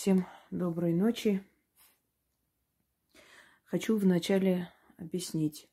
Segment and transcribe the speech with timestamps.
[0.00, 1.44] Всем доброй ночи.
[3.64, 5.68] Хочу вначале объяснить.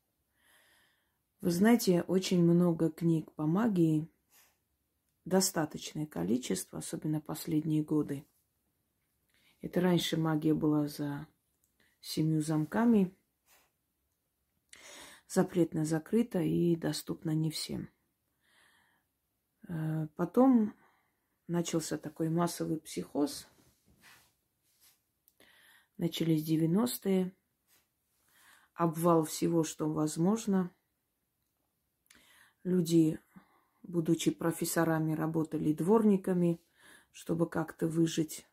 [1.42, 4.10] Вы знаете, очень много книг по магии,
[5.26, 8.26] достаточное количество, особенно последние годы.
[9.62, 11.28] Это раньше магия была за
[12.02, 13.16] семью замками,
[15.28, 17.90] запретно закрыта и доступна не всем.
[19.68, 20.74] Э, потом
[21.46, 23.48] начался такой массовый психоз–
[25.98, 27.34] Начались 90-е.
[28.74, 30.76] Обвал всего, что возможно.
[32.64, 33.20] Люди,
[33.84, 36.62] будучи профессорами, работали дворниками,
[37.12, 38.46] чтобы как-то выжить.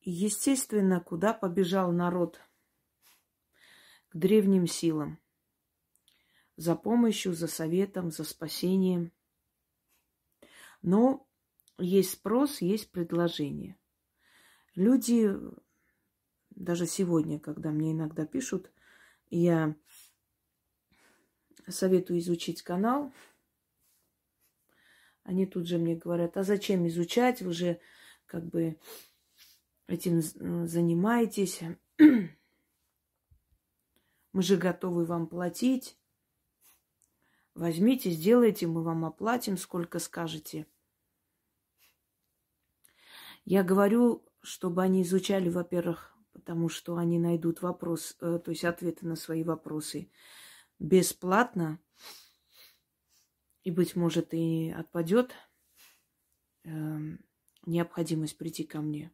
[0.00, 2.40] И, естественно, куда побежал народ?
[4.08, 5.18] К древним силам.
[6.56, 9.12] За помощью, за советом, за спасением.
[10.80, 11.28] Но
[11.76, 13.76] есть спрос, есть предложение.
[14.74, 15.36] Люди
[16.58, 18.72] даже сегодня, когда мне иногда пишут,
[19.30, 19.76] я
[21.68, 23.12] советую изучить канал.
[25.22, 27.42] Они тут же мне говорят, а зачем изучать?
[27.42, 27.80] Вы же
[28.26, 28.76] как бы
[29.86, 30.20] этим
[30.66, 31.60] занимаетесь.
[34.32, 35.96] Мы же готовы вам платить.
[37.54, 40.66] Возьмите, сделайте, мы вам оплатим, сколько скажете.
[43.44, 49.06] Я говорю, чтобы они изучали, во-первых, потому что они найдут вопрос, э, то есть ответы
[49.06, 50.10] на свои вопросы
[50.78, 51.80] бесплатно,
[53.64, 55.32] и, быть может, и отпадет
[56.64, 56.70] э,
[57.66, 59.12] необходимость прийти ко мне.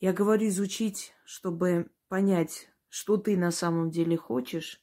[0.00, 4.82] Я говорю изучить, чтобы понять, что ты на самом деле хочешь,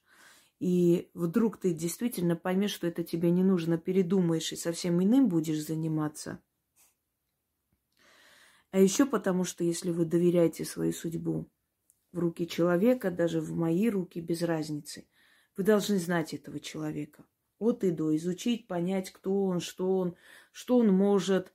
[0.60, 5.66] и вдруг ты действительно поймешь, что это тебе не нужно, передумаешь и совсем иным будешь
[5.66, 6.42] заниматься.
[8.74, 11.48] А еще потому, что если вы доверяете свою судьбу,
[12.12, 15.08] в руки человека, даже в мои руки, без разницы.
[15.56, 17.24] Вы должны знать этого человека.
[17.60, 18.16] От и до.
[18.16, 20.16] Изучить, понять, кто он, что он,
[20.52, 21.54] что он может,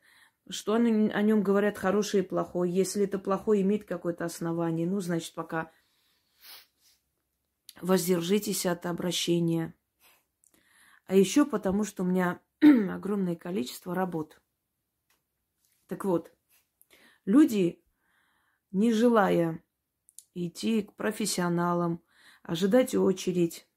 [0.49, 2.73] что о нем говорят хорошее и плохое.
[2.73, 5.73] Если это плохое имеет какое-то основание, ну, значит, пока
[7.81, 9.75] воздержитесь от обращения.
[11.07, 14.41] А еще потому, что у меня огромное количество работ.
[15.89, 16.33] Так вот,
[17.29, 17.85] люди,
[18.73, 19.63] не желая
[20.35, 22.03] идти к профессионалам,
[22.43, 23.69] ожидать очередь.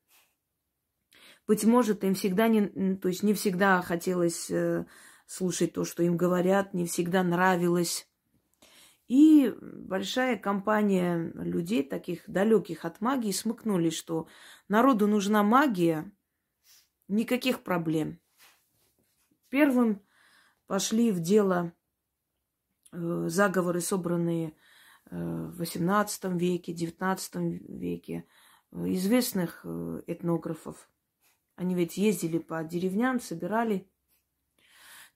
[1.48, 4.86] Быть может, им всегда не, то есть не всегда хотелось э,
[5.26, 8.08] слушать то, что им говорят, не всегда нравилось.
[9.10, 14.30] И большая компания людей, таких далеких от магии, смыкнулись, что
[14.70, 16.10] народу нужна магия,
[17.10, 18.22] никаких проблем.
[19.50, 20.02] Первым
[20.68, 21.74] пошли в дело
[22.92, 24.54] заговоры, собранные
[25.10, 27.18] в XVIII веке, XIX
[27.68, 28.26] веке
[28.72, 30.90] известных э, этнографов.
[31.56, 33.88] Они ведь ездили по деревням, собирали.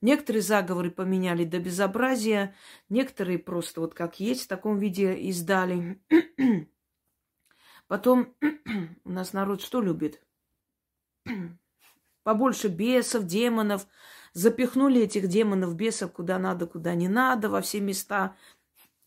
[0.02, 2.54] Некоторые заговоры поменяли до безобразия,
[2.90, 6.00] некоторые просто вот как есть в таком виде издали.
[7.88, 8.34] Потом
[9.04, 10.22] у нас народ что любит?
[12.22, 13.86] Побольше бесов, демонов.
[14.36, 18.36] Запихнули этих демонов, бесов куда надо, куда не надо, во все места.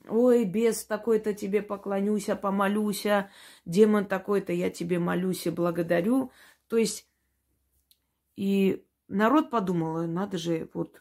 [0.08, 3.30] Ой, бес такой-то тебе поклонюся, помолюся,
[3.64, 6.32] демон такой-то я тебе молюся, благодарю.
[6.68, 7.08] То есть,
[8.38, 11.00] и народ подумал, надо же, вот,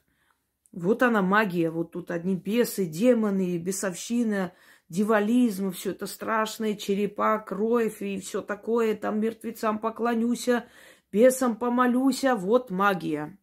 [0.73, 4.53] вот она магия, вот тут одни бесы, демоны, бесовщина,
[4.91, 10.67] дивализм, все это страшное, черепа, кровь и все такое, там мертвецам поклонюся,
[11.11, 13.38] бесам помолюся, вот магия.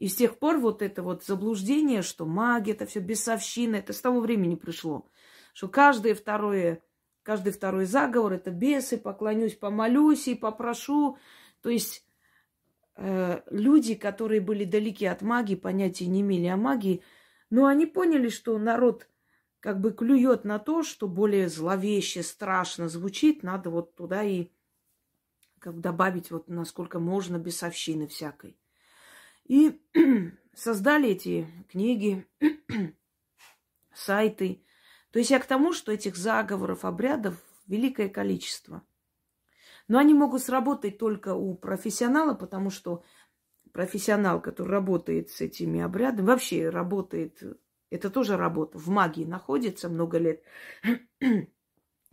[0.00, 4.00] И с тех пор вот это вот заблуждение, что магия, это все бесовщина, это с
[4.00, 5.06] того времени пришло.
[5.52, 6.82] Что каждое второе,
[7.22, 11.18] каждый второй заговор это бесы, поклонюсь, помолюсь и попрошу.
[11.60, 12.06] То есть
[12.96, 17.02] э, люди, которые были далеки от магии, понятия не имели о магии,
[17.50, 19.06] но они поняли, что народ
[19.60, 24.48] как бы клюет на то, что более зловеще, страшно звучит, надо вот туда и
[25.58, 28.56] как бы добавить вот насколько можно бесовщины всякой.
[29.50, 29.82] И
[30.54, 32.24] создали эти книги,
[33.92, 34.64] сайты.
[35.10, 37.34] То есть я к тому, что этих заговоров, обрядов
[37.66, 38.84] великое количество.
[39.88, 43.02] Но они могут сработать только у профессионала, потому что
[43.72, 47.42] профессионал, который работает с этими обрядами, вообще работает,
[47.90, 50.44] это тоже работа, в магии находится много лет,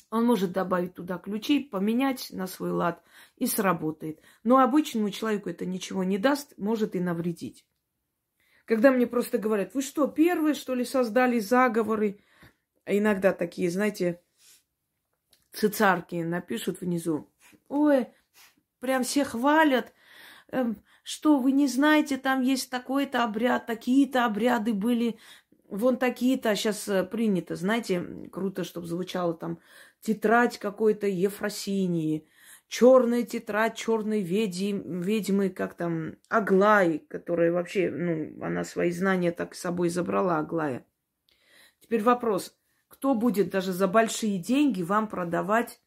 [0.10, 3.04] он может добавить туда ключи, поменять на свой лад
[3.38, 4.22] и сработает.
[4.44, 7.66] Но обычному человеку это ничего не даст, может и навредить.
[8.66, 12.20] Когда мне просто говорят, вы что, первые, что ли, создали заговоры?
[12.88, 14.22] иногда такие, знаете,
[15.52, 17.30] цицарки напишут внизу.
[17.68, 18.08] Ой,
[18.80, 19.94] прям все хвалят.
[20.50, 25.18] Эм, что вы не знаете, там есть такой-то обряд, такие-то обряды были,
[25.68, 29.60] вон такие-то, сейчас э, принято, знаете, круто, чтобы звучало там
[30.02, 32.28] тетрадь какой-то Ефросинии,
[32.68, 39.56] черная тетрадь черной ведьмы, ведьмы, как там, Аглаи, которая вообще, ну, она свои знания так
[39.56, 40.86] с собой забрала, Аглая.
[41.80, 42.56] Теперь вопрос,
[42.88, 45.82] кто будет даже за большие деньги вам продавать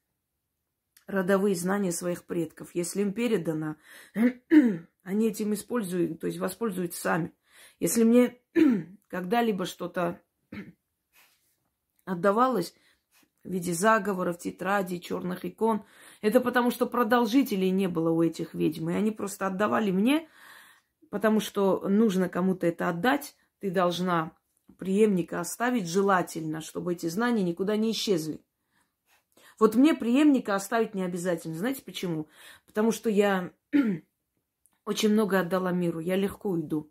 [1.07, 3.77] родовые знания своих предков, если им передано,
[5.03, 7.33] они этим используют, то есть воспользуются сами.
[7.81, 8.40] Если мне
[9.09, 10.21] когда-либо что-то
[12.05, 12.75] отдавалось
[13.45, 15.85] в виде заговоров, тетрадей, черных икон,
[16.21, 18.91] это потому что продолжителей не было у этих ведьм.
[18.91, 20.29] И они просто отдавали мне,
[21.11, 23.35] потому что нужно кому-то это отдать.
[23.61, 24.33] Ты должна
[24.79, 28.41] преемника оставить желательно, чтобы эти знания никуда не исчезли.
[29.59, 31.55] Вот мне преемника оставить не обязательно.
[31.55, 32.29] Знаете почему?
[32.67, 33.53] Потому что я
[34.85, 36.91] очень много отдала миру, я легко уйду.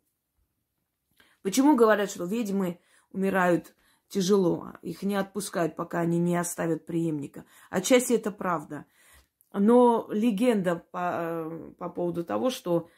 [1.42, 2.80] Почему говорят, что ведьмы
[3.12, 3.74] умирают
[4.08, 7.46] тяжело, их не отпускают, пока они не оставят преемника?
[7.70, 8.86] Отчасти это правда.
[9.54, 12.90] Но легенда по, по поводу того, что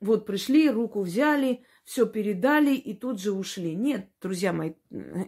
[0.00, 3.74] вот пришли, руку взяли, все передали и тут же ушли.
[3.74, 4.74] Нет, друзья мои,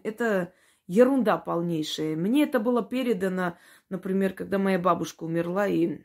[0.04, 0.54] это
[0.86, 2.16] ерунда полнейшая.
[2.16, 3.58] Мне это было передано,
[3.88, 6.02] например, когда моя бабушка умерла, и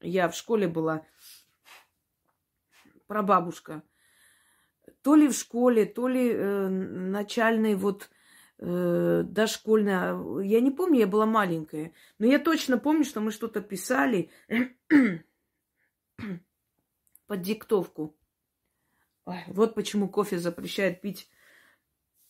[0.00, 1.06] я в школе была,
[3.06, 3.82] прабабушка.
[5.02, 8.10] То ли в школе, то ли э, начальной, вот
[8.58, 10.46] э, дошкольной.
[10.46, 11.92] Я не помню, я была маленькая.
[12.18, 14.30] Но я точно помню, что мы что-то писали
[17.26, 18.16] под диктовку.
[19.24, 21.30] Ой, вот почему кофе запрещают пить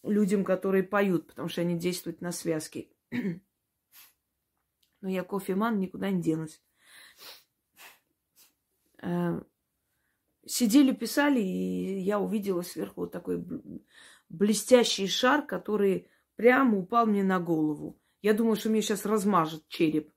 [0.02, 2.90] людям, которые поют, потому что они действуют на связки.
[5.00, 6.62] Но я кофеман, никуда не денусь.
[10.44, 13.44] Сидели, писали, и я увидела сверху вот такой
[14.28, 18.00] блестящий шар, который прямо упал мне на голову.
[18.22, 20.12] Я думала, что мне сейчас размажет череп.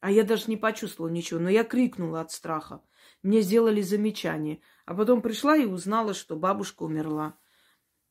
[0.00, 2.82] А я даже не почувствовала ничего, но я крикнула от страха.
[3.22, 4.60] Мне сделали замечание.
[4.84, 7.38] А потом пришла и узнала, что бабушка умерла.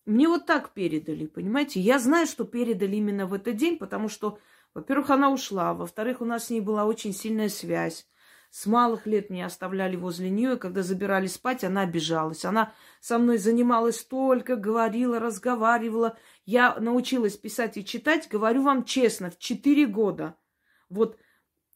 [0.06, 1.80] Мне вот так передали, понимаете?
[1.80, 4.40] Я знаю, что передали именно в этот день, потому что,
[4.74, 8.08] во-первых, она ушла, во-вторых, у нас с ней была очень сильная связь.
[8.54, 12.46] С малых лет меня оставляли возле нее, когда забирали спать, она обижалась.
[12.46, 12.72] Она
[13.02, 16.20] со мной занималась только, говорила, разговаривала.
[16.46, 20.36] Я научилась писать и читать, говорю вам честно, в четыре года.
[20.88, 21.18] Вот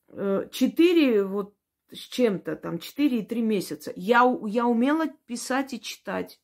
[0.09, 1.55] э, четыре, вот
[1.91, 3.91] с чем-то, там, четыре и три месяца.
[3.95, 6.39] Я, я умела писать и читать.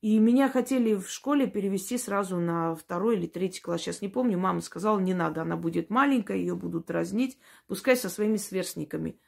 [0.00, 3.82] И меня хотели в школе перевести сразу на второй или третий класс.
[3.82, 4.38] Сейчас не помню.
[4.38, 7.38] Мама сказала, не надо, она будет маленькая, ее будут разнить.
[7.66, 9.20] Пускай со своими сверстниками.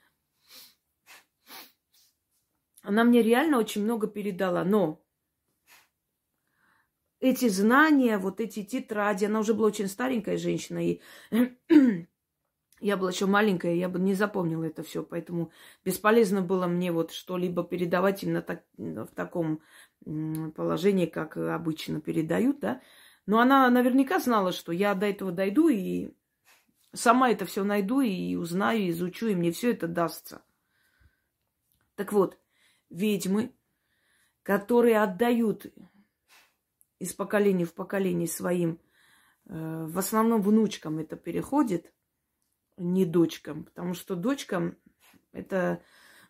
[2.83, 4.65] Она мне реально очень много передала.
[4.65, 5.03] Но
[7.21, 11.01] эти знания, вот эти тетради, она уже была очень старенькая женщина, и
[12.81, 15.53] я была еще маленькая, я бы не запомнила это все, поэтому
[15.85, 19.61] бесполезно было мне вот что-либо передавать именно так, в таком
[20.05, 22.81] положении, как обычно передают, да.
[23.27, 26.15] Но она наверняка знала, что я до этого дойду и
[26.93, 30.43] сама это все найду и узнаю, и изучу, и мне все это дастся.
[31.95, 32.39] Так вот,
[32.89, 33.55] ведьмы,
[34.43, 35.67] которые отдают
[36.99, 38.81] из поколения в поколение своим,
[39.47, 41.93] э, в основном внучкам это переходит,
[42.77, 44.77] не дочкам, потому что дочкам
[45.33, 45.83] это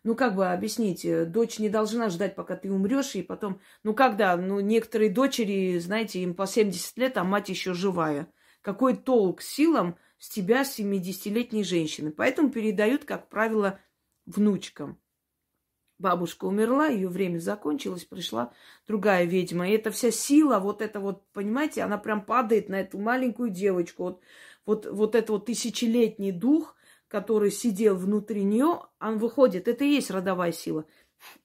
[0.03, 3.93] ну, как бы объяснить, э, дочь не должна ждать, пока ты умрешь, и потом, ну,
[3.93, 8.31] когда, ну, некоторые дочери, знаете, им по 70 лет, а мать еще живая.
[8.61, 12.11] Какой толк силам с тебя, 70-летней женщины?
[12.11, 13.79] Поэтому передают, как правило,
[14.25, 14.99] внучкам.
[15.99, 18.53] Бабушка умерла, ее время закончилось, пришла
[18.87, 19.69] другая ведьма.
[19.69, 24.03] И эта вся сила, вот это вот, понимаете, она прям падает на эту маленькую девочку.
[24.03, 24.21] Вот,
[24.65, 26.75] вот, вот это вот тысячелетний дух–
[27.11, 29.67] который сидел внутри нее, он выходит.
[29.67, 30.85] Это и есть родовая сила.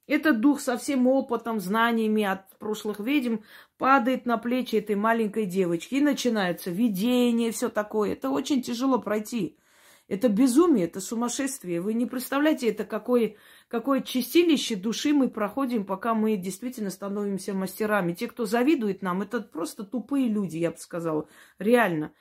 [0.06, 3.38] Этот дух со всем опытом, знаниями от прошлых ведьм
[3.76, 5.96] падает на плечи этой маленькой девочки.
[5.96, 8.12] И начинается видение, все такое.
[8.12, 9.58] Это очень тяжело пройти.
[10.06, 11.80] Это безумие, это сумасшествие.
[11.80, 13.34] Вы не представляете, это какое,
[13.66, 18.14] какое чистилище души мы проходим, пока мы действительно становимся мастерами.
[18.14, 21.28] Те, кто завидует нам, это просто тупые люди, я бы сказала.
[21.58, 22.12] Реально.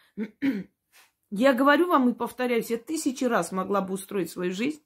[1.38, 4.82] Я говорю вам и повторяюсь, я тысячи раз могла бы устроить свою жизнь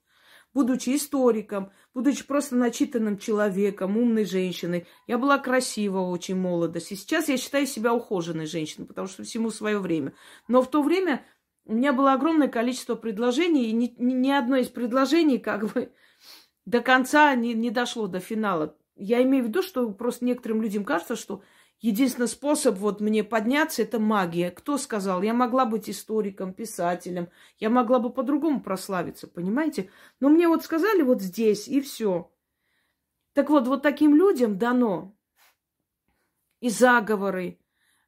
[0.54, 4.86] будучи историком, будучи просто начитанным человеком, умной женщиной.
[5.06, 6.94] Я была красива очень молодости.
[6.94, 10.12] Сейчас я считаю себя ухоженной женщиной, потому что всему свое время.
[10.48, 11.24] Но в то время
[11.66, 15.92] у меня было огромное количество предложений, и ни, ни одно из предложений как бы
[16.66, 18.76] до конца не, не дошло до финала.
[18.96, 21.42] Я имею в виду, что просто некоторым людям кажется, что
[21.80, 24.50] единственный способ вот мне подняться– это магия.
[24.50, 25.22] Кто сказал?
[25.22, 29.90] Я могла быть историком, писателем, я могла бы по-другому прославиться, понимаете?
[30.20, 32.30] Но мне вот сказали вот здесь, и все.
[33.32, 35.14] Так вот, вот таким людям дано
[36.60, 37.58] и заговоры,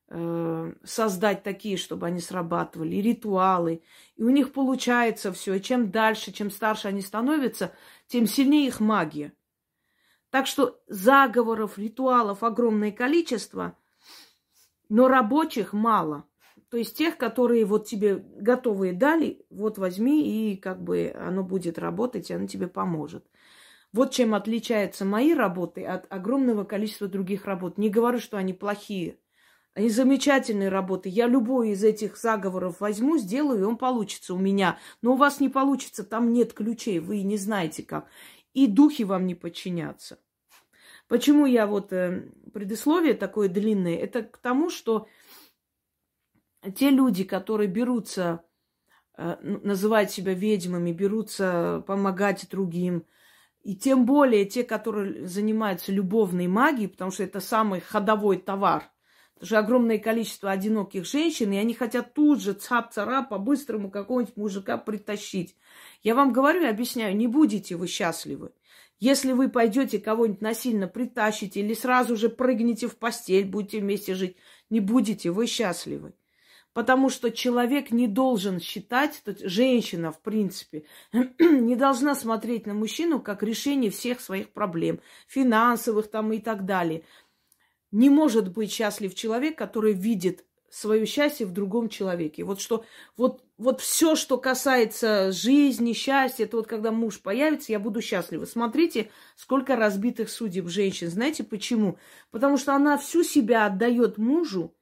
[0.08, 3.82] э, создать такие, чтобы они срабатывали, и ритуалы.
[4.16, 5.54] И у них получается все.
[5.54, 7.72] И чем дальше, чем старше они становятся,
[8.08, 9.32] тем сильнее их магия.
[10.32, 13.76] Так что заговоров, ритуалов огромное количество,
[14.88, 16.24] но рабочих мало.
[16.70, 21.78] То есть тех, которые вот тебе готовые дали, вот возьми, и как бы оно будет
[21.78, 23.26] работать, и оно тебе поможет.
[23.92, 27.76] Вот чем отличаются мои работы от огромного количества других работ.
[27.76, 29.18] Не говорю, что они плохие.
[29.74, 31.10] Они замечательные работы.
[31.10, 34.78] Я любой из этих заговоров возьму, сделаю, и он получится у меня.
[35.02, 38.08] Но у вас не получится, там нет ключей, вы не знаете как
[38.54, 40.18] и духи вам не подчинятся.
[41.08, 43.96] Почему я вот э, предисловие такое длинное?
[43.96, 45.08] Это к тому, что
[46.74, 48.44] те люди, которые берутся
[49.16, 53.04] э, называть себя ведьмами, берутся помогать другим,
[53.62, 58.90] и тем более те, которые занимаются любовной магией, потому что это самый ходовой товар.
[59.42, 65.56] Что огромное количество одиноких женщин, и они хотят тут же цап-цара по-быстрому какого-нибудь мужика притащить.
[66.02, 68.52] Я вам говорю и объясняю, не будете вы счастливы.
[69.00, 74.36] Если вы пойдете кого-нибудь насильно притащите или сразу же прыгнете в постель, будете вместе жить,
[74.70, 76.12] не будете вы счастливы.
[76.72, 83.42] Потому что человек не должен считать, женщина, в принципе, не должна смотреть на мужчину как
[83.42, 87.02] решение всех своих проблем, финансовых там и так далее.
[87.92, 92.44] Не может быть счастлив человек, который видит свое счастье в другом человеке.
[92.44, 92.84] Вот что,
[93.18, 98.46] вот, вот все, что касается жизни, счастья, это вот когда муж появится, я буду счастлива.
[98.46, 101.08] Смотрите, сколько разбитых судеб женщин.
[101.10, 101.98] Знаете почему?
[102.30, 104.74] Потому что она всю себя отдает мужу,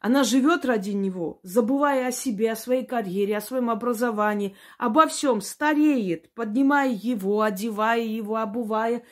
[0.00, 5.42] она живет ради него, забывая о себе, о своей карьере, о своем образовании, обо всем,
[5.42, 9.04] стареет, поднимая его, одевая его, обувая,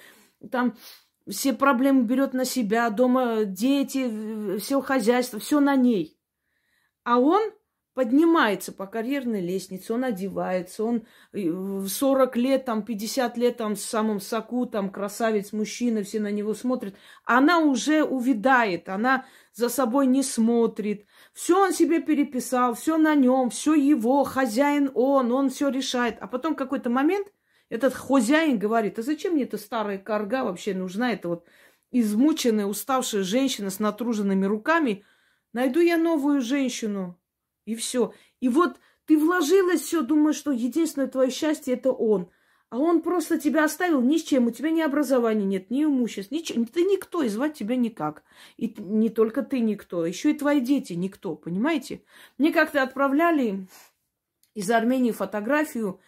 [0.50, 0.76] там
[1.30, 6.18] все проблемы берет на себя, дома дети, все хозяйство, все на ней.
[7.04, 7.52] А он
[7.98, 13.82] поднимается по карьерной лестнице, он одевается, он в 40 лет, там, 50 лет, там, с
[13.82, 16.94] самым соку, там, красавец, мужчина, все на него смотрят.
[17.24, 21.06] Она уже увядает, она за собой не смотрит.
[21.32, 26.18] Все он себе переписал, все на нем, все его, хозяин он, он все решает.
[26.20, 27.26] А потом какой-то момент
[27.70, 31.12] этот хозяин говорит, а зачем мне эта старая карга вообще нужна?
[31.12, 31.46] Это вот
[31.90, 35.04] измученная, уставшая женщина с натруженными руками.
[35.52, 37.18] Найду я новую женщину.
[37.64, 38.14] И все.
[38.40, 42.30] И вот ты вложилась все, думаешь, что единственное твое счастье это он.
[42.70, 44.46] А он просто тебя оставил ни с чем.
[44.46, 46.64] У тебя ни образования нет, ни имущества, ничего.
[46.66, 48.22] Ты никто, и звать тебя никак.
[48.58, 52.02] И не только ты никто, еще и твои дети никто, понимаете?
[52.36, 53.66] Мне как-то отправляли
[54.54, 56.00] из Армении фотографию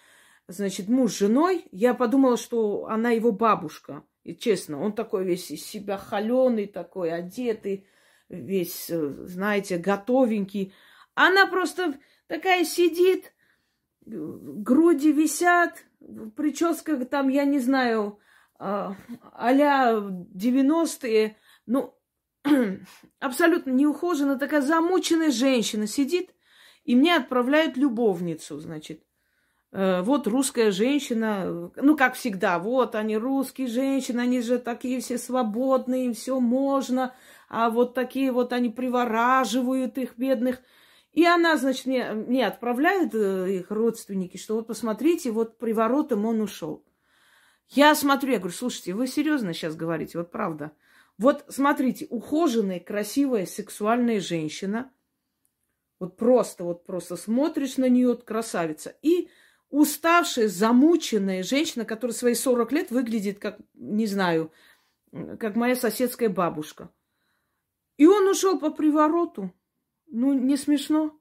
[0.50, 1.66] значит, муж с женой.
[1.73, 4.04] Я подумала, что она его бабушка.
[4.23, 7.87] И честно, он такой весь из себя холеный, такой одетый,
[8.28, 10.75] весь, э, знаете, готовенький.
[11.14, 13.33] Она просто такая сидит,
[14.02, 15.85] груди висят,
[16.37, 18.19] прическа там, я не знаю,
[18.59, 18.95] а,
[19.33, 21.37] а-ля 90-е.
[21.66, 21.95] Ну,
[23.21, 26.35] абсолютно неухоженная, такая замученная женщина сидит,
[26.85, 29.02] и мне отправляют любовницу, значит.
[29.72, 35.16] Э, вот русская женщина, ну, как всегда, вот они русские женщины, они же такие все
[35.16, 37.14] свободные, им все можно,
[37.48, 40.60] а вот такие вот они привораживают их бедных.
[41.12, 46.40] И она, значит, мне, мне отправляет э, их родственники, что вот посмотрите, вот приворотом он
[46.40, 46.84] ушел.
[47.68, 50.72] Я смотрю, я говорю, слушайте, вы серьезно сейчас говорите, вот правда.
[51.18, 54.90] Вот смотрите, ухоженная, красивая, сексуальная женщина,
[56.00, 59.28] вот просто, вот просто смотришь на нее, красавица, и
[59.70, 64.52] уставшая, замученная женщина, которая свои 40 лет выглядит как, не знаю,
[65.38, 66.90] как моя соседская бабушка.
[67.96, 69.52] И он ушел по привороту.
[70.08, 71.18] Ну, не смешно?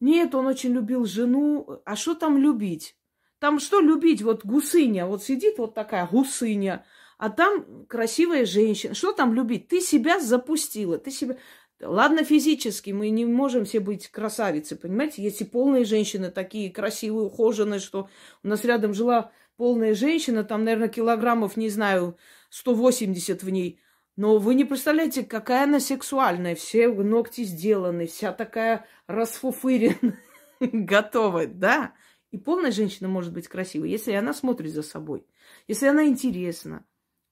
[0.00, 1.82] Нет, он очень любил жену.
[1.84, 2.96] А что там любить?
[3.38, 4.22] Там что любить?
[4.22, 6.84] Вот гусыня, вот сидит вот такая гусыня,
[7.18, 8.94] а там красивая женщина.
[8.94, 9.68] Что там любить?
[9.68, 11.36] Ты себя запустила, ты себя...
[11.80, 15.22] Ладно, физически мы не можем все быть красавицы, понимаете?
[15.22, 18.10] Есть и полные женщины такие красивые, ухоженные, что
[18.42, 22.18] у нас рядом жила полная женщина, там, наверное, килограммов, не знаю,
[22.50, 23.80] 180 в ней.
[24.16, 26.54] Но вы не представляете, какая она сексуальная.
[26.54, 30.18] Все ногти сделаны, вся такая расфуфыренная,
[30.60, 31.94] готовая, да.
[32.30, 35.26] И полная женщина может быть красивой, если она смотрит за собой,
[35.66, 36.84] если она интересна.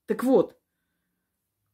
[0.06, 0.56] Так вот,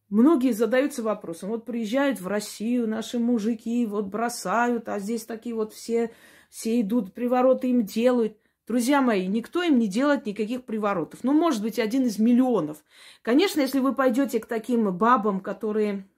[0.09, 5.73] многие задаются вопросом, вот приезжают в Россию наши мужики, вот бросают, а здесь такие вот
[5.73, 6.13] все,
[6.51, 8.37] все идут, привороты им делают.
[8.67, 11.23] Друзья мои, никто им не делает никаких приворотов.
[11.23, 12.83] Ну, может быть, один из миллионов.
[13.21, 16.09] Конечно, если вы пойдете к таким бабам, которые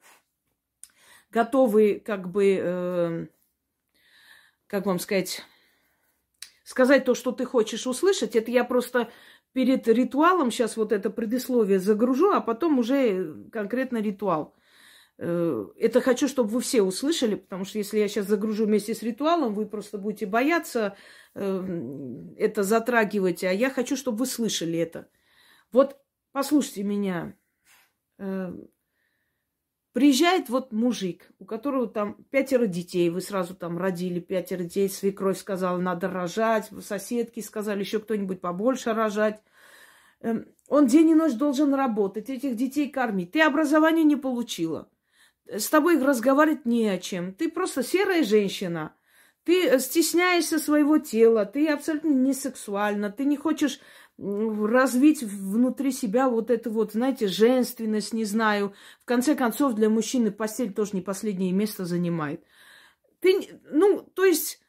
[1.31, 3.27] готовы, как бы, э,
[4.69, 5.43] как вам сказать,
[6.63, 9.11] сказать то, что ты хочешь услышать, это я просто
[9.57, 14.55] перед ритуалом сейчас вот это предисловие загружу, а потом уже конкретно ритуал.
[15.17, 19.03] Э, это хочу, чтобы вы все услышали, потому что если я сейчас загружу вместе с
[19.03, 20.95] ритуалом, вы просто будете бояться
[21.35, 25.09] э, это затрагивать, а я хочу, чтобы вы слышали это.
[25.73, 25.97] Вот
[26.33, 27.35] послушайте меня.
[29.97, 34.89] Э, приезжает вот мужик, у которого там пятеро детей, вы сразу там родили пятеро детей,
[34.89, 39.41] свекровь сказала, надо рожать, соседки сказали, еще кто-нибудь побольше рожать.
[40.21, 43.33] Эм, он день и ночь должен работать, этих детей кормить.
[43.33, 44.89] Ты образование не получила
[45.47, 47.33] с тобой разговаривать не о чем.
[47.33, 48.95] Ты просто серая женщина.
[49.45, 53.81] Ты стесняешься своего тела, ты абсолютно не сексуальна, ты не хочешь
[54.19, 58.73] развить внутри себя вот эту вот, знаете, женственность, не знаю.
[59.01, 62.43] В конце концов, для мужчины постель тоже не последнее место занимает.
[63.21, 64.61] Ты, ну, то есть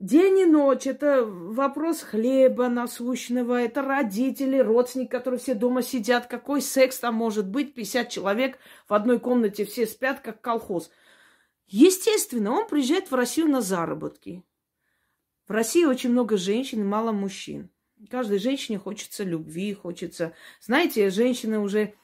[0.00, 6.26] День и ночь– это вопрос хлеба насущного, это родители, родственники, которые все дома сидят.
[6.26, 7.74] Какой секс там может быть?
[7.74, 8.58] 50 человек
[8.88, 10.90] в одной комнате, все спят, как колхоз.
[11.66, 14.42] Естественно, он приезжает в Россию на заработки.
[15.46, 17.68] В России очень много женщин и мало мужчин.
[18.08, 20.32] Каждой женщине хочется любви, хочется...
[20.60, 21.94] Знаете, женщины уже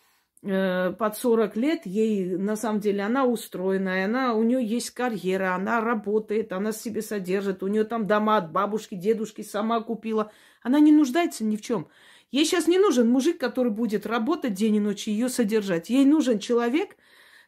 [0.49, 5.55] Э, под 40 лет, ей на самом деле она устроенная, она, у нее есть карьера,
[5.55, 10.31] она работает, она себе содержит, у нее там дома от бабушки, дедушки сама купила.
[10.63, 11.89] Она не нуждается ни в чем.
[12.31, 15.91] Ей сейчас не нужен мужик, который будет работать день и ночь, ее содержать.
[15.91, 16.97] Ей нужен человек,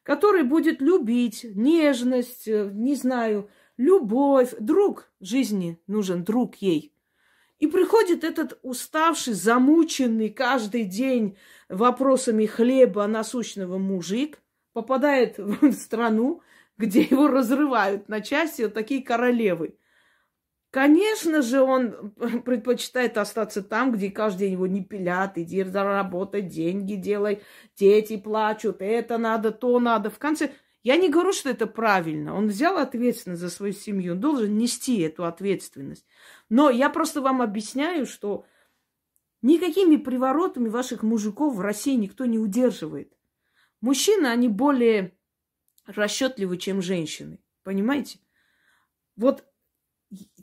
[0.03, 4.55] который будет любить, нежность, э, не знаю, любовь.
[4.59, 6.93] Друг жизни нужен, друг ей.
[7.59, 11.37] И приходит этот уставший, замученный каждый день
[11.69, 14.41] вопросами хлеба насущного мужик,
[14.73, 16.43] попадает в страну,
[16.77, 19.77] где его разрывают на части вот такие королевы.
[20.71, 22.13] Конечно же, он
[22.45, 27.43] предпочитает остаться там, где каждый день его не пилят, иди заработай, деньги делай,
[27.77, 30.11] дети плачут, это надо, то надо.
[30.11, 32.37] В конце, я не говорю, что это правильно.
[32.37, 36.07] Он взял ответственность за свою семью, он должен нести эту ответственность.
[36.49, 38.45] Но я просто вам объясняю, что
[39.43, 43.13] никакими приворотами ваших мужиков в России никто не удерживает.
[43.81, 45.17] Мужчины, они более
[45.87, 47.41] расчетливы, чем женщины.
[47.63, 48.19] Понимаете?
[49.17, 49.45] Вот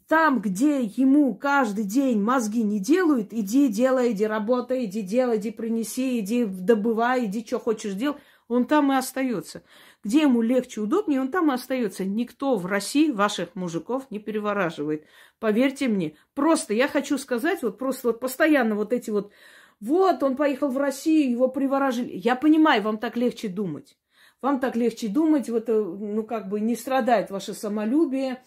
[0.08, 5.50] там, где ему каждый день мозги не делают, иди делай, иди работай, иди делай, иди
[5.50, 9.64] принеси, иди добывай, иди что хочешь делать, он там и остается.
[10.04, 12.06] Где ему легче, удобнее, он там и остается.
[12.06, 15.06] Никто в России ваших мужиков не перевораживает.
[15.40, 16.16] Поверьте мне.
[16.34, 19.32] Просто я хочу сказать, вот просто вот постоянно вот эти вот,
[19.80, 22.12] вот он поехал в Россию, его приворожили.
[22.16, 23.98] Я понимаю, вам так легче думать.
[24.42, 28.44] Вам так легче думать, вот, э, ну, как бы не страдает ваше самолюбие.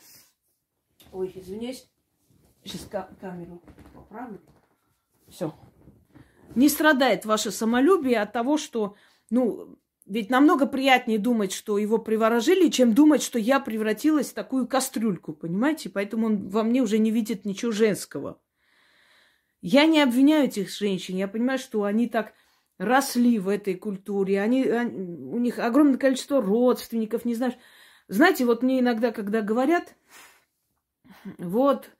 [1.11, 1.89] Ой, извиняюсь.
[2.63, 2.89] Сейчас
[3.21, 3.63] камеру
[3.95, 4.41] поправлю.
[5.29, 5.55] Все.
[6.55, 8.95] Не страдает ваше самолюбие от того, что,
[9.31, 14.67] ну, ведь намного приятнее думать, что его приворожили, чем думать, что я превратилась в такую
[14.67, 15.91] кастрюльку, понимаете?
[15.91, 18.41] Поэтому он во мне уже не видит ничего женского.
[19.61, 21.17] Я не обвиняю этих женщин.
[21.17, 22.33] Я понимаю, что они так
[22.79, 24.41] росли в этой культуре.
[24.41, 27.59] Они, они, у них огромное количество родственников, не знаешь.
[28.09, 29.95] Знаете, вот мне иногда, когда говорят,
[31.37, 31.91] вот,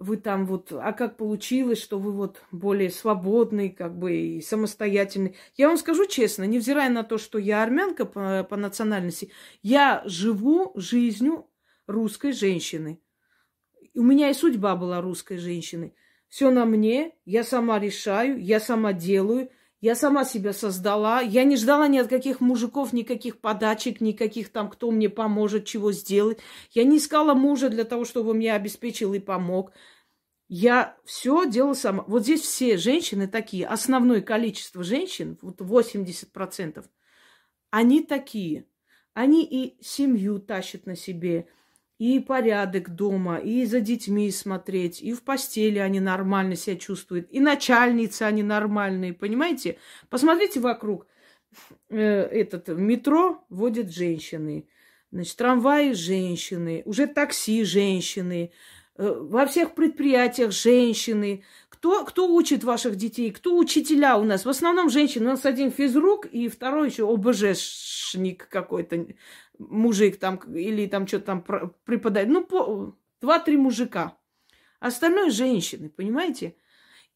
[0.00, 5.36] вы там вот, а как получилось, что вы вот более свободный, как бы и самостоятельный.
[5.56, 9.30] Я вам скажу честно, невзирая на то, что я армянка по, по национальности,
[9.62, 11.46] я живу жизнью
[11.86, 12.98] русской женщины.
[13.94, 15.94] У меня и судьба была русской женщины.
[16.28, 21.20] Все на мне, я сама решаю, я сама делаю, я сама себя создала.
[21.22, 25.92] Я не ждала ни от каких мужиков, никаких подачек, никаких там, кто мне поможет, чего
[25.92, 26.38] сделать.
[26.72, 29.72] Я не искала мужа для того, чтобы он меня обеспечил и помог.
[30.48, 32.04] Я все делала сама.
[32.08, 36.84] Вот здесь все женщины такие, основное количество женщин, вот 80%,
[37.70, 38.66] они такие.
[39.14, 41.48] Они и семью тащат на себе,
[42.00, 47.40] и порядок дома, и за детьми смотреть, и в постели они нормально себя чувствуют, и
[47.40, 49.76] начальницы они нормальные, понимаете?
[50.08, 51.06] Посмотрите вокруг.
[51.90, 54.66] Э, этот метро водят женщины,
[55.12, 61.42] значит, трамваи женщины, уже такси женщины, э, во всех предприятиях женщины.
[61.70, 63.30] Кто, кто учит ваших детей?
[63.30, 64.44] Кто учителя у нас?
[64.44, 65.26] В основном женщины.
[65.26, 69.06] У нас один физрук и второй еще ОБЖшник какой-то
[69.58, 71.44] мужик там или там что-то там
[71.84, 72.28] преподает.
[72.28, 74.18] Ну, два-три мужика.
[74.80, 76.56] Остальное женщины, понимаете?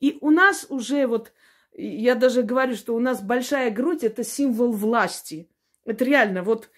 [0.00, 1.32] И у нас уже вот,
[1.74, 5.50] я даже говорю, что у нас большая грудь– это символ власти.
[5.84, 6.70] Это реально, вот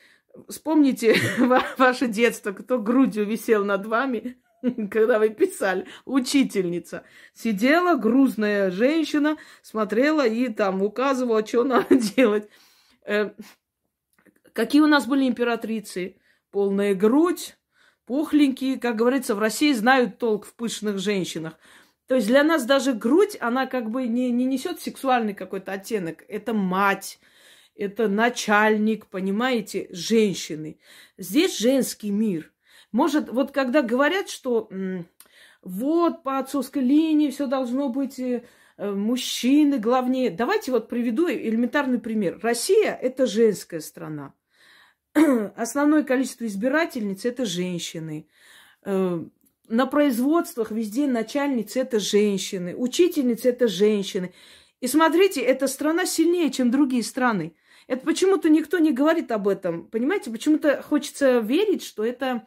[0.49, 1.16] вспомните
[1.79, 4.37] ваше детство, кто грудью висел над вами,
[4.90, 7.05] когда вы писали, учительница.
[7.35, 12.48] Сидела грузная женщина, смотрела и там указывала, что надо делать.
[13.05, 13.31] Э,
[14.57, 16.16] Какие у нас были императрицы?
[16.50, 17.59] Полная грудь,
[18.07, 18.79] пухленькие.
[18.79, 21.59] Как говорится, в России знают толк в пышных женщинах.
[22.07, 26.24] То есть для нас даже грудь, она как бы не, не несет сексуальный какой-то оттенок.
[26.26, 27.18] Это мать,
[27.74, 30.79] это начальник, понимаете, женщины.
[31.18, 32.50] Здесь женский мир.
[32.92, 34.68] Может, вот когда говорят, что
[35.62, 38.42] вот по отцовской линии все должно быть э,
[38.79, 40.31] мужчины главнее.
[40.31, 42.38] Давайте вот приведу элементарный пример.
[42.40, 44.33] Россия– это женская страна.
[45.57, 48.29] основное количество избирательниц это женщины.
[48.85, 49.25] Э,
[49.68, 54.33] на производствах везде начальницы это женщины, учительницы это женщины.
[54.81, 57.57] И смотрите, эта страна сильнее, чем другие страны.
[57.88, 59.87] Это почему-то никто не говорит об этом.
[59.87, 62.46] Понимаете, почему-то хочется верить, что это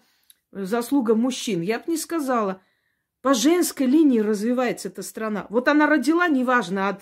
[0.51, 1.61] заслуга мужчин.
[1.61, 2.61] Я бы не сказала.
[3.21, 5.45] По женской линии развивается эта страна.
[5.49, 7.01] Вот она родила, неважно, от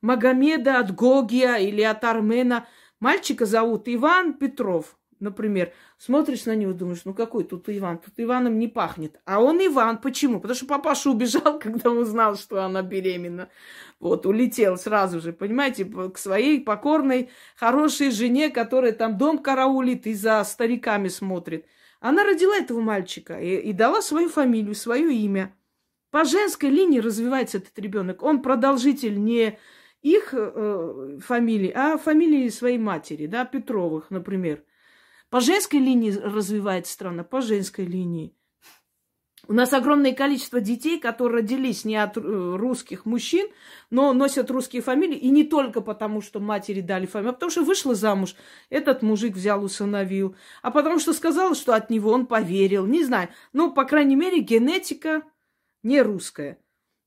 [0.00, 2.68] Магомеда, от Гогия или от Армена.
[3.00, 4.96] Мальчика зовут Иван Петров.
[5.18, 7.98] Например, смотришь на него, думаешь, ну какой тут Иван?
[7.98, 9.18] Тут Иваном не пахнет.
[9.24, 9.98] А он Иван.
[9.98, 10.40] Почему?
[10.40, 13.48] Потому что папаша убежал, когда узнал, что она беременна.
[13.98, 20.12] Вот, улетел сразу же, понимаете, к своей покорной, хорошей жене, которая там дом караулит и
[20.12, 21.66] за стариками смотрит.
[22.06, 25.52] Она родила этого мальчика и, и дала свою фамилию, свое имя.
[26.12, 28.22] По женской линии развивается этот ребенок.
[28.22, 29.58] Он продолжитель не
[30.02, 34.62] их э, фамилии, а фамилии своей матери, да, Петровых, например.
[35.30, 38.36] По женской линии развивается страна, по женской линии.
[39.48, 43.48] У нас огромное количество детей, которые родились не от э, русских мужчин,
[43.90, 45.16] но носят русские фамилии.
[45.16, 48.34] И не только потому, что матери дали фамилию, а потому что вышла замуж.
[48.70, 50.34] Этот мужик взял, усыновил.
[50.62, 52.86] А потому что сказала, что от него он поверил.
[52.86, 53.28] Не знаю.
[53.52, 55.22] Но, по крайней мере, генетика
[55.84, 56.58] не русская.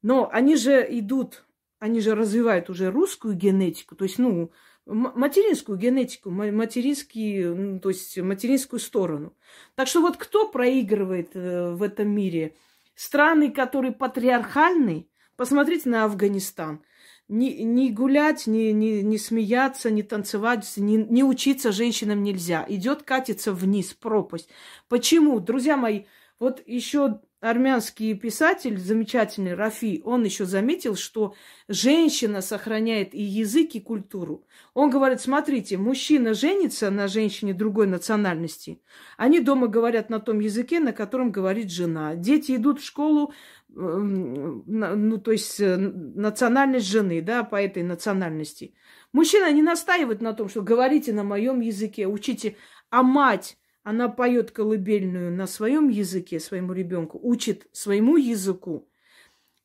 [0.02, 1.44] Но они же идут,
[1.80, 3.96] они же развивают уже русскую генетику.
[3.96, 4.52] То есть, ну,
[4.90, 9.34] материнскую генетику, материнский, то есть материнскую сторону.
[9.76, 12.56] Так что вот кто проигрывает э, в этом мире?
[12.96, 16.82] Страны, которые патриархальны, посмотрите на Афганистан.
[17.28, 22.66] Не, не гулять, не, не, не смеяться, не танцевать, не, не учиться женщинам нельзя.
[22.68, 24.50] Идет катиться вниз, пропасть.
[24.88, 25.40] Почему?
[25.40, 26.06] Друзья мои,
[26.40, 31.36] вот еще армянский писатель, замечательный Рафи, он еще заметил, что
[31.68, 34.46] женщина сохраняет и язык, и культуру.
[34.74, 38.82] Он говорит, смотрите, мужчина женится на женщине другой национальности.
[39.18, 42.16] Они дома говорят на том языке, на котором говорит жена.
[42.16, 43.34] Дети идут в школу,
[43.70, 48.74] ну, то есть э, национальность жены, да, по этой национальности.
[49.14, 52.58] Мужчина не настаивает на том, что говорите на моем языке, учите,
[52.90, 58.90] а мать она поет колыбельную на своем языке своему ребенку, учит своему языку.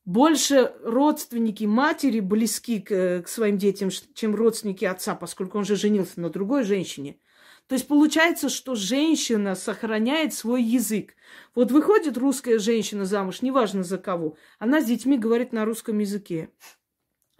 [0.04, 6.20] Больше родственники матери близки к, к своим детям, чем родственники отца, поскольку он же женился
[6.20, 7.18] на другой женщине.
[7.68, 11.14] То есть получается, что женщина сохраняет свой язык.
[11.54, 16.50] Вот выходит русская женщина замуж, неважно за кого, она с детьми говорит на русском языке.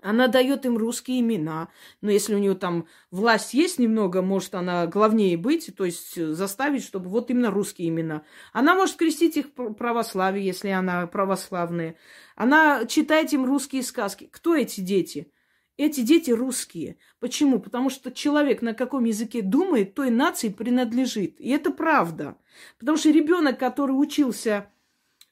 [0.04, 1.68] Она дает им русские имена.
[2.02, 6.84] Но если у нее там власть есть немного, может она главнее быть, то есть заставить,
[6.84, 8.22] чтобы вот именно русские имена.
[8.52, 11.96] Она может крестить их православие, если она православная.
[12.36, 14.28] Она читает им русские сказки.
[14.30, 15.32] Кто эти дети?
[15.78, 16.98] Эти дети русские.
[17.18, 17.58] Почему?
[17.58, 21.40] Потому что человек на каком языке думает, той нации принадлежит.
[21.40, 22.36] И это правда.
[22.78, 24.70] Потому что ребенок, который учился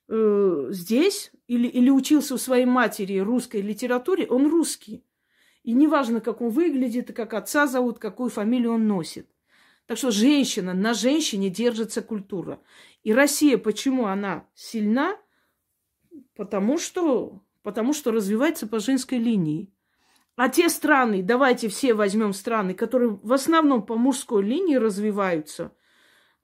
[0.08, 5.04] э, здесь или, или учился у своей матери русской литературе, он русский.
[5.62, 9.28] И неважно, как он выглядит, как отца зовут, какую фамилию он носит.
[9.86, 12.58] Так что женщина, на женщине держится культура.
[13.02, 15.18] И Россия, почему она сильна?
[16.34, 19.70] Потому что, потому что развивается по женской линии.
[20.36, 25.76] А те страны, давайте все возьмем страны, которые в основном по мужской линии развиваются,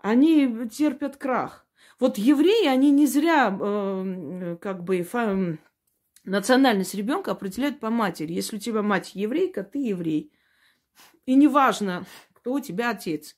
[0.01, 1.67] они терпят крах.
[1.99, 5.37] Вот евреи, они не зря э, как бы фа,
[6.25, 8.33] национальность ребенка определяют по матери.
[8.33, 10.33] Если у тебя мать еврейка, ты еврей.
[11.27, 13.37] И неважно, кто у тебя отец.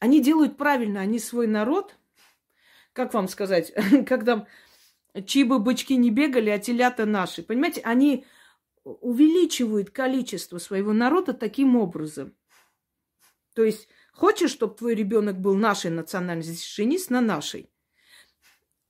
[0.00, 1.96] Они делают правильно, они свой народ,
[2.92, 3.72] как вам сказать,
[4.06, 4.46] когда
[5.26, 7.42] чьи бы бычки не бегали, а телята наши.
[7.42, 8.24] Понимаете, они
[8.84, 12.34] увеличивают количество своего народа таким образом.
[13.54, 13.88] То есть,
[14.18, 17.70] хочешь, чтобы твой ребенок был нашей национальности, женись на нашей.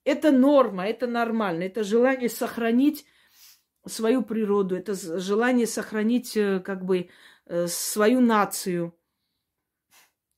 [0.04, 3.04] Это норма, это нормально, это желание сохранить
[3.86, 7.10] свою природу, это желание сохранить э, как бы
[7.44, 8.98] э, свою нацию.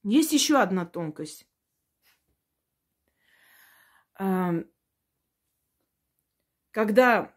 [0.03, 1.46] Есть еще одна тонкость.
[6.72, 7.35] Когда,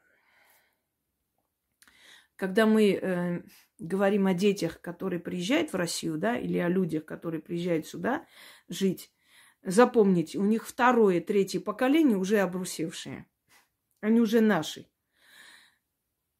[2.35, 3.43] когда мы э,
[3.79, 8.25] говорим о детях, которые приезжают в Россию, да, или о людях, которые приезжают сюда
[8.67, 9.11] жить,
[9.63, 13.25] запомните, у них второе, третье поколение уже обрусевшие.
[14.01, 14.87] Они уже наши.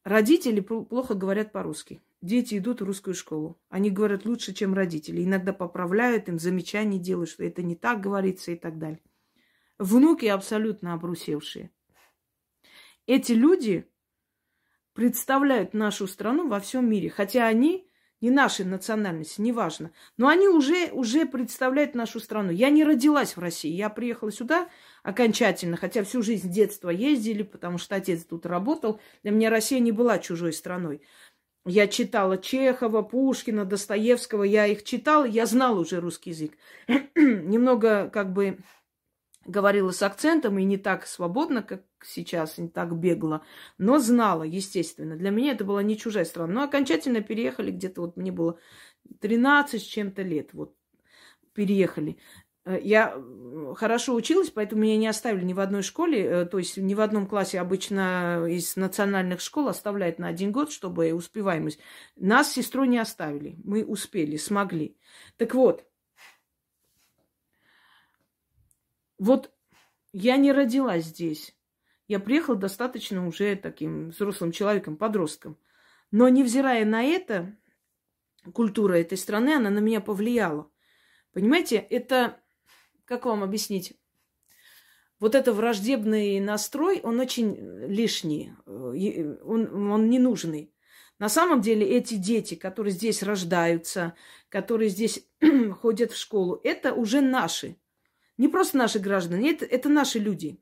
[0.03, 2.01] Родители плохо говорят по-русски.
[2.21, 3.61] Дети идут в русскую школу.
[3.69, 5.23] Они говорят лучше, чем родители.
[5.23, 9.01] Иногда поправляют им, замечания делают, что это не так говорится и так далее.
[9.77, 11.71] Внуки абсолютно обрусевшие.
[13.07, 13.89] Эти люди
[14.93, 17.87] представляют нашу страну во всем мире, хотя они
[18.23, 19.91] не нашей национальности, неважно.
[20.15, 22.51] Но они уже, уже представляют нашу страну.
[22.51, 24.69] Я не родилась в России, я приехала сюда
[25.03, 29.01] окончательно, хотя всю жизнь детства ездили, потому что отец тут работал.
[29.23, 31.01] Для меня Россия не была чужой страной.
[31.65, 36.53] Я читала Чехова, Пушкина, Достоевского, я их читала, я знала уже русский язык.
[37.15, 38.59] Немного как бы
[39.45, 43.43] говорила с акцентом и не так свободно, как сейчас, не так бегло,
[43.77, 45.15] но знала, естественно.
[45.15, 46.53] Для меня это была не чужая страна.
[46.53, 48.57] Но окончательно переехали где-то, вот мне было
[49.19, 50.75] 13 с чем-то лет, вот
[51.53, 52.17] переехали.
[52.65, 53.15] Э, я
[53.75, 57.01] хорошо училась, поэтому меня не оставили ни в одной школе, э, то есть ни в
[57.01, 61.79] одном классе обычно из национальных школ оставляют на один год, чтобы успеваемость.
[62.15, 64.97] Нас с сестрой не оставили, мы успели, смогли.
[65.37, 65.85] Так вот,
[69.23, 69.53] Вот
[70.11, 71.55] я не родилась здесь.
[72.09, 75.57] Я приехала достаточно уже таким взрослым человеком, подростком.
[76.11, 77.55] Но невзирая на это,
[78.53, 80.69] культура этой страны, она на меня повлияла.
[81.31, 82.41] Понимаете, это,
[83.05, 83.97] как вам объяснить?
[85.21, 87.55] Вот это враждебный настрой, он очень
[87.87, 90.73] лишний, он, он ненужный.
[91.17, 94.15] На самом деле эти дети, которые здесь рождаются,
[94.49, 95.25] которые здесь
[95.81, 97.77] ходят в школу, это уже наши.
[98.43, 100.59] Не просто наши граждане, это, это наши люди.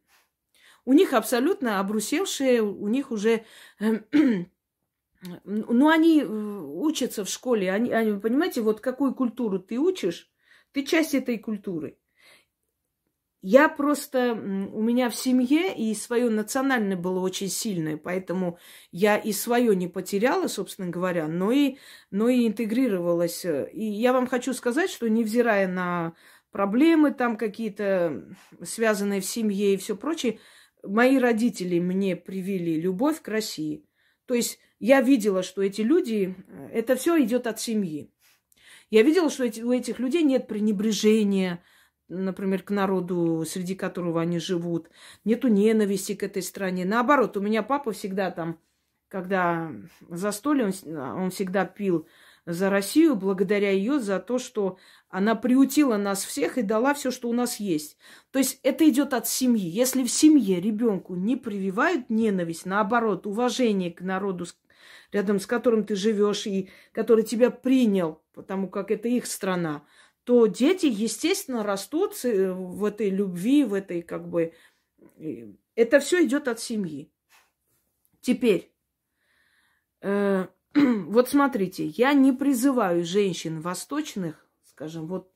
[0.85, 3.43] У них абсолютно обрусевшие, у них уже...
[3.79, 7.71] ну, они э, учатся в школе.
[7.71, 10.29] Они, они, понимаете, вот какую культуру ты учишь,
[10.73, 11.97] ты часть этой культуры.
[13.41, 18.59] Я просто, у меня в семье и свое национальное было очень сильное, поэтому
[18.91, 21.77] я и свое не потеряла, собственно говоря, но и,
[22.11, 23.43] но и интегрировалась.
[23.43, 26.13] И я вам хочу сказать, что невзирая на
[26.51, 28.25] проблемы там какие-то,
[28.63, 30.39] связанные в семье и все прочее,
[30.83, 33.85] мои родители мне привили любовь к России.
[34.25, 36.35] То есть я видела, что эти люди,
[36.71, 38.11] это все идет от семьи.
[38.89, 41.63] Я видела, что эти, у этих людей нет пренебрежения,
[42.09, 44.89] например, к народу, среди которого они живут.
[45.23, 46.83] Нету ненависти к этой стране.
[46.83, 48.59] Наоборот, у меня папа всегда там,
[49.07, 49.71] когда
[50.09, 52.07] застолье, он, он всегда пил
[52.45, 54.77] за Россию, благодаря ее за то, что
[55.11, 57.97] она приутила нас всех и дала все, что у нас есть.
[58.31, 59.67] То есть это идет от семьи.
[59.67, 64.45] Если в семье ребенку не прививают ненависть, наоборот, уважение к народу,
[65.11, 69.83] рядом с которым ты живешь и который тебя принял, потому как это их страна,
[70.23, 74.53] то дети, естественно, растут в этой любви, в этой как бы...
[75.75, 77.11] Это все идет от семьи.
[78.21, 78.71] Теперь,
[80.01, 84.47] э, вот смотрите, я не призываю женщин восточных,
[84.81, 85.31] скажем, вот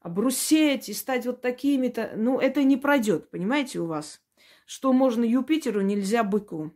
[0.00, 2.12] обрусеть и стать вот такими-то.
[2.16, 4.22] Ну, это не пройдет, понимаете, у вас.
[4.64, 6.72] Что можно Юпитеру, нельзя быку.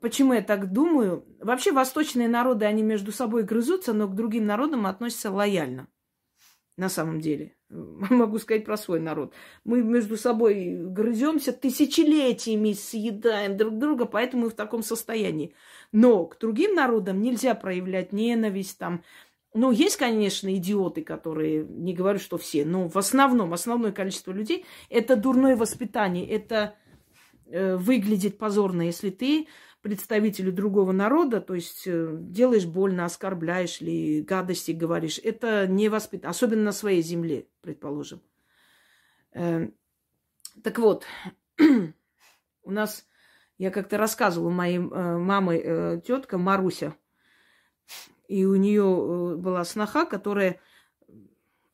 [0.00, 1.24] Почему я так думаю?
[1.40, 5.88] Вообще восточные народы, они между собой грызутся, но к другим народам относятся лояльно.
[6.76, 7.56] На самом деле.
[7.70, 9.32] Могу сказать про свой народ.
[9.64, 15.54] Мы между собой грыземся тысячелетиями, съедаем друг друга, поэтому мы в таком состоянии.
[15.92, 19.02] Но к другим народам нельзя проявлять ненависть, там,
[19.58, 24.64] ну, есть, конечно, идиоты, которые, не говорю, что все, но в основном, основное количество людей,
[24.88, 26.76] это дурное воспитание, это
[27.46, 29.48] э, выглядит позорно, если ты
[29.82, 36.30] представителю другого народа, то есть э, делаешь больно, оскорбляешь ли, гадости говоришь, это не воспитание,
[36.30, 38.22] особенно на своей земле, предположим.
[39.32, 39.68] Э,
[40.62, 41.04] Так вот,
[42.62, 43.06] у нас,
[43.58, 46.94] я как-то рассказывала моей э, мамой э, тетка Маруся,
[48.28, 50.60] и у нее э, была сноха, которая,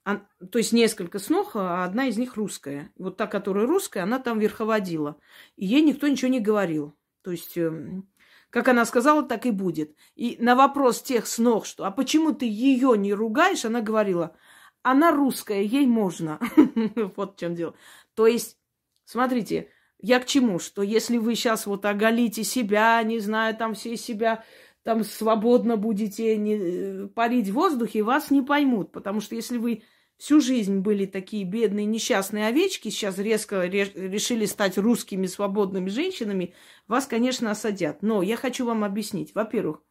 [0.05, 2.93] то есть несколько снох, а одна из них русская.
[2.97, 5.19] Вот та, которая русская, она там верховодила.
[5.57, 6.97] И ей никто ничего не говорил.
[7.23, 8.03] То есть, э,
[8.51, 9.97] как она сказала, так и будет.
[10.15, 14.37] И на вопрос тех снох, что, а почему ты ее не ругаешь, она говорила,
[14.83, 16.39] она русская, ей можно.
[17.17, 17.75] Вот в чем дело.
[18.15, 18.59] То есть,
[19.05, 20.59] смотрите, я к чему?
[20.59, 24.45] Что если вы сейчас вот оголите себя, не знаю, там все себя
[24.85, 28.93] там свободно будете не, э, парить в воздухе, вас не поймут.
[28.93, 29.83] Потому что если вы
[30.19, 36.55] всю жизнь были такие бедные, несчастные овечки, сейчас резко решили стать русскими свободными женщинами,
[36.87, 38.03] вас, конечно, осадят.
[38.03, 39.35] Но я хочу вам объяснить.
[39.35, 39.83] Во-первых,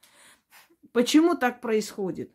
[0.92, 2.32] почему так происходит?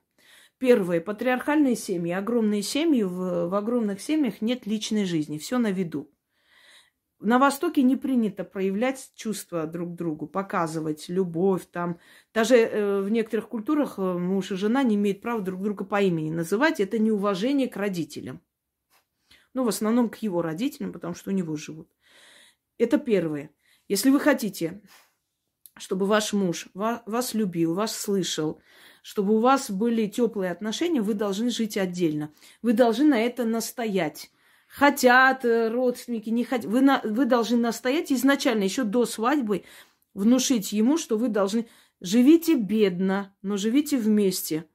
[0.58, 6.10] Первое, патриархальные семьи, огромные семьи, в, в огромных семьях нет личной жизни, все на виду.
[7.20, 11.98] На Востоке не принято проявлять чувства друг другу, показывать любовь там.
[12.32, 16.00] Даже э, в некоторых культурах э, муж и жена не имеют права друг друга по
[16.00, 16.78] имени называть.
[16.78, 18.40] Это неуважение к родителям.
[19.52, 21.90] Ну, в основном к его родителям, потому что у него живут.
[22.78, 23.50] Это первое.
[23.88, 24.80] Если вы хотите,
[25.76, 28.60] чтобы ваш муж вас любил, вас слышал,
[29.02, 32.32] чтобы у вас были теплые отношения, вы должны жить отдельно.
[32.62, 34.30] Вы должны на это настоять.
[34.68, 36.66] Хотят э, родственники, не хотят.
[36.66, 39.64] Вы, на, вы должны настоять изначально, еще до свадьбы,
[40.14, 41.66] внушить ему, что вы должны...
[42.00, 44.66] Живите бедно, но живите вместе.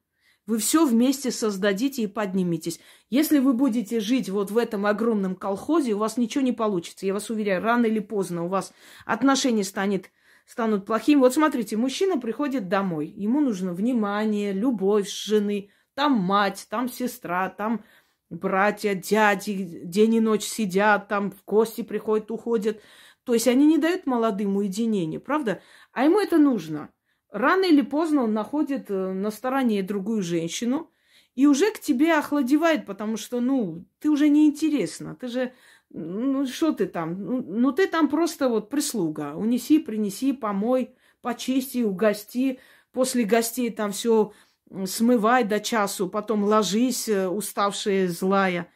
[0.45, 2.81] Вы все вместе создадите и подниметесь.
[3.09, 7.05] Если вы будете жить вот в этом огромном колхозе, у вас ничего не получится.
[7.05, 8.73] Я вас уверяю, рано или поздно у вас
[9.05, 10.09] отношения станет
[10.45, 11.19] станут плохими.
[11.19, 17.85] Вот смотрите, мужчина приходит домой, ему нужно внимание, любовь жены, там мать, там сестра, там
[18.33, 22.81] братья, дяди день и ночь сидят, там в гости приходят, уходят.
[23.23, 25.61] То есть они не дают молодым уединения, правда?
[25.91, 26.89] А ему это нужно.
[27.31, 30.91] Рано или поздно он находит э, на стороне другую женщину
[31.35, 35.15] и уже к тебе охладевает, потому что, ну, ты уже неинтересна.
[35.15, 35.53] Ты же
[35.93, 37.23] ну, что ты там?
[37.23, 39.35] Ну, ну, ты там просто вот прислуга.
[39.35, 42.59] Унеси, принеси, помой, почисти, угости.
[42.91, 44.33] После гостей там все
[44.85, 48.69] смывай до часу, потом ложись, э, уставшая, злая.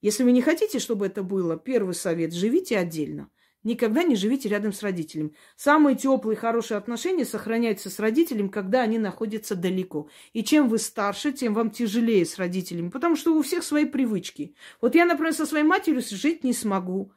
[0.00, 3.30] Если вы не хотите, чтобы это было, первый совет– живите отдельно.
[3.66, 5.34] Никогда не живите рядом с родителем.
[5.56, 10.08] Самые теплые, хорошие отношения сохраняются с родителем, когда они находятся далеко.
[10.32, 14.54] И чем вы старше, тем вам тяжелее с родителями, потому что у всех свои привычки.
[14.80, 17.12] Вот я, например, со своей матерью жить не смогу.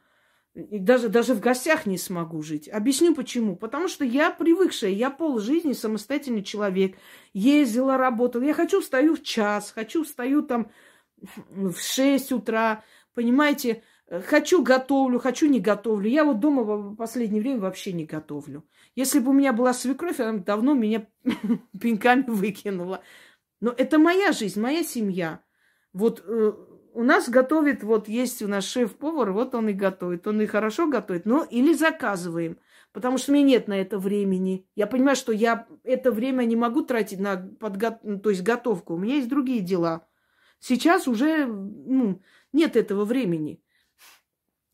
[0.54, 2.68] И даже, даже в гостях не смогу жить.
[2.68, 3.56] Объясню почему.
[3.56, 6.96] Потому что я привыкшая, я пол жизни самостоятельный человек.
[7.32, 8.42] Ездила, работала.
[8.42, 10.70] Я хочу встаю в час, хочу встаю там
[11.16, 12.82] в 6 утра.
[13.14, 13.82] Понимаете,
[14.26, 16.10] Хочу готовлю, хочу не готовлю.
[16.10, 18.64] Я вот дома в последнее время вообще не готовлю.
[18.96, 21.06] Если бы у меня была свекровь, она давно меня
[21.80, 23.04] пинками выкинула.
[23.60, 25.40] Но это моя жизнь, моя семья.
[25.92, 26.52] Вот э,
[26.92, 30.26] у нас готовит, вот есть у нас шеф-повар, вот он и готовит.
[30.26, 32.58] Он и хорошо готовит, но или заказываем.
[32.92, 34.66] Потому что у меня нет на это времени.
[34.74, 37.92] Я понимаю, что я это время не могу тратить на подго...
[38.22, 38.94] то есть готовку.
[38.94, 40.06] У меня есть другие дела.
[40.58, 42.20] Сейчас уже ну,
[42.52, 43.62] нет этого времени.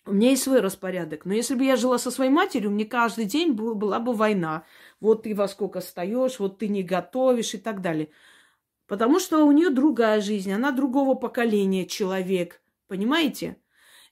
[0.06, 1.24] У меня есть свой распорядок.
[1.24, 4.64] Но если бы я жила со своей матерью, мне каждый день была бы война.
[5.00, 8.10] Вот ты во сколько встаешь, вот ты не готовишь и так далее.
[8.86, 12.62] Потому что у нее другая жизнь, она другого поколения человек.
[12.86, 13.56] Понимаете?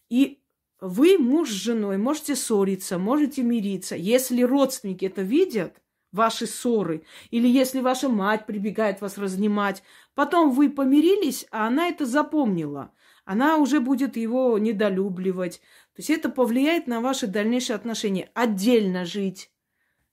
[0.08, 0.40] И
[0.80, 3.96] вы, муж с женой, можете ссориться, можете мириться.
[3.96, 5.80] Если родственники это видят,
[6.14, 9.82] ваши ссоры, или если ваша мать прибегает вас разнимать,
[10.14, 12.92] потом вы помирились, а она это запомнила.
[13.24, 15.60] Она уже будет его недолюбливать,
[15.94, 18.30] то есть это повлияет на ваши дальнейшие отношения.
[18.34, 19.50] Отдельно жить.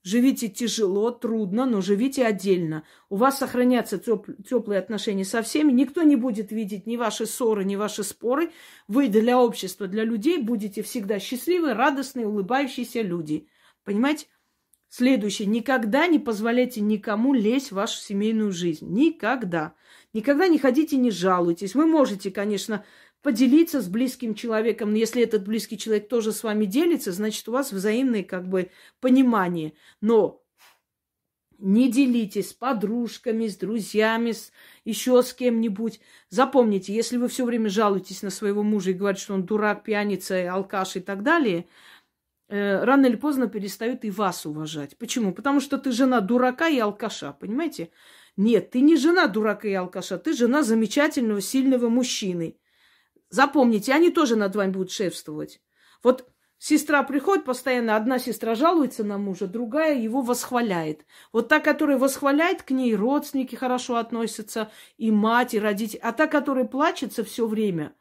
[0.03, 2.83] Живите тяжело, трудно, но живите отдельно.
[3.09, 5.71] У вас сохранятся теплые отношения со всеми.
[5.71, 8.51] Никто не будет видеть ни ваши ссоры, ни ваши споры.
[8.87, 13.47] Вы для общества, для людей будете всегда счастливые, радостные, улыбающиеся люди.
[13.83, 14.25] Понимаете?
[14.89, 15.47] Следующее.
[15.47, 18.91] Никогда не позволяйте никому лезть в вашу семейную жизнь.
[18.91, 19.75] Никогда.
[20.13, 21.75] Никогда не ходите, не жалуйтесь.
[21.75, 22.83] Вы можете, конечно,
[23.21, 24.93] поделиться с близким человеком.
[24.93, 29.73] Если этот близкий человек тоже с вами делится, значит, у вас взаимное как бы понимание.
[30.01, 30.41] Но
[31.61, 34.51] не делитесь с подружками, с друзьями, с
[34.83, 35.99] еще с кем-нибудь.
[36.29, 40.51] Запомните, если вы все время жалуетесь на своего мужа и говорите, что он дурак, пьяница,
[40.51, 41.67] алкаш и так далее,
[42.49, 44.97] э, рано или поздно перестают и вас уважать.
[44.97, 45.33] Почему?
[45.33, 47.91] Потому что ты жена дурака и алкаша, понимаете?
[48.37, 52.57] Нет, ты не жена дурака и алкаша, ты жена замечательного, сильного мужчины.
[53.31, 55.59] Запомните, они тоже над вами будут шефствовать.
[56.03, 56.31] Вот
[56.63, 61.07] Сестра приходит постоянно, одна сестра жалуется на мужа, другая его восхваляет.
[61.33, 65.99] Вот та, которая восхваляет, к ней родственники хорошо относятся, и мать, и родители.
[66.03, 67.95] А та, которая плачется все время,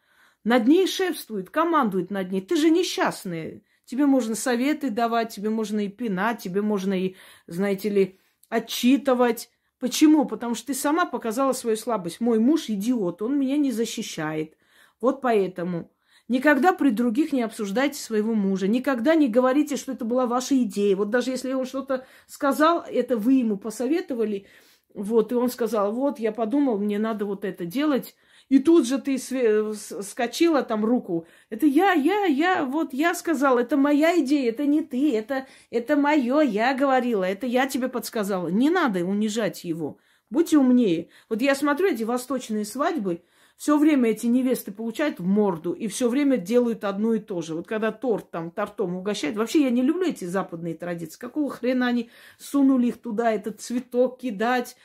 [0.44, 2.42] над ней шефствует, командует над ней.
[2.42, 3.62] Ты же несчастная.
[3.86, 7.16] Тебе можно советы давать, тебе можно и пинать, тебе можно и,
[7.46, 8.20] знаете ли,
[8.50, 9.48] отчитывать.
[9.78, 10.26] Почему?
[10.26, 12.20] Потому что ты сама показала свою слабость.
[12.20, 14.54] Мой муж идиот, он меня не защищает.
[15.00, 15.90] Вот поэтому.
[16.28, 18.68] Никогда при других не обсуждайте своего мужа.
[18.68, 20.94] Никогда не говорите, что это была ваша идея.
[20.94, 24.46] Вот даже если он что-то сказал, это вы ему посоветовали.
[24.94, 28.14] Вот, и он сказал, вот, я подумал, мне надо вот это делать.
[28.48, 31.26] И тут же ты скочила там руку.
[31.50, 35.96] Это я, я, я, вот я сказал, это моя идея, это не ты, это, это
[35.96, 38.48] мое, я говорила, это я тебе подсказала.
[38.48, 39.98] Не надо унижать его.
[40.30, 41.10] Будьте умнее.
[41.28, 43.22] Вот я смотрю эти восточные свадьбы,
[43.60, 47.54] все время эти невесты получают в морду и все время делают одно и то же.
[47.54, 51.18] Вот когда торт там тортом угощают, вообще я не люблю эти западные традиции.
[51.18, 52.08] Какого хрена они
[52.38, 54.76] сунули их туда, этот цветок кидать,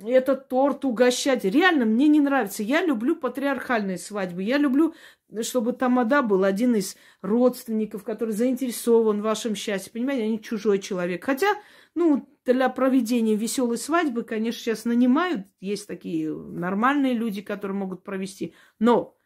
[0.00, 1.44] этот торт угощать.
[1.44, 2.62] Реально, мне не нравится.
[2.62, 4.44] Я люблю патриархальные свадьбы.
[4.44, 4.94] Я люблю,
[5.42, 9.92] чтобы тамада был один из родственников, который заинтересован в вашем счастье.
[9.92, 11.24] Понимаете, они чужой человек.
[11.24, 11.48] Хотя,
[11.94, 15.46] ну, для проведения веселой свадьбы, конечно, сейчас нанимают.
[15.60, 18.54] Есть такие нормальные люди, которые могут провести.
[18.78, 19.16] Но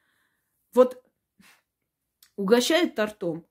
[0.73, 1.03] вот
[2.37, 3.45] угощает тортом,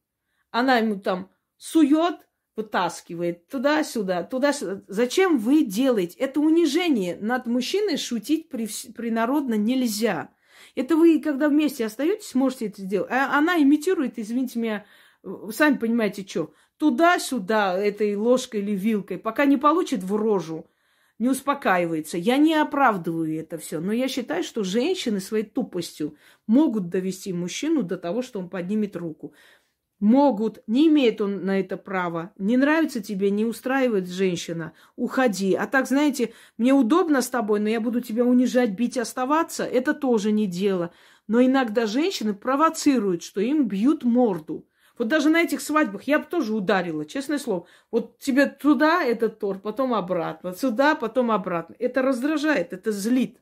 [0.50, 4.82] она ему там сует, вытаскивает туда-сюда, туда-сюда.
[4.88, 6.18] Зачем вы делаете?
[6.18, 7.16] Это унижение.
[7.18, 10.32] Над мужчиной шутить при, принародно нельзя.
[10.76, 13.12] Это вы, когда вместе остаетесь, можете это сделать.
[13.12, 14.86] А она имитирует, извините меня,
[15.52, 20.68] сами понимаете, что туда-сюда этой ложкой или вилкой, пока не получит в рожу,
[21.20, 22.18] не успокаивается.
[22.18, 27.84] Я не оправдываю это все, но я считаю, что женщины своей тупостью могут довести мужчину
[27.84, 29.34] до того, что он поднимет руку.
[30.00, 32.32] Могут, не имеет он на это права.
[32.38, 35.56] Не нравится тебе, не устраивает женщина, уходи.
[35.56, 39.96] А так, знаете, мне удобно с тобой, но я буду тебя унижать, бить, оставаться, это
[39.96, 40.92] тоже не дело.
[41.28, 44.68] Но иногда женщины провоцируют, что им бьют морду.
[45.00, 47.66] Вот даже на этих свадьбах я бы тоже ударила, честное слово.
[47.92, 51.76] Вот тебе туда этот торт, потом обратно, сюда, потом обратно.
[51.80, 53.40] Это раздражает, это злит.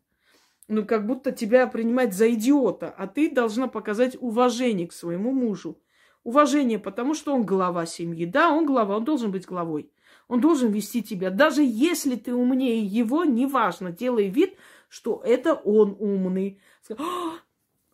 [0.68, 5.78] Ну, как будто тебя принимать за идиота, а ты должна показать уважение к своему мужу.
[6.26, 8.26] Уважение, потому что он глава семьи.
[8.26, 9.92] Да, он глава, он должен быть главой.
[10.28, 11.30] Он должен вести тебя.
[11.30, 14.56] Даже если ты умнее его, неважно, делай вид,
[14.90, 16.60] что это он умный.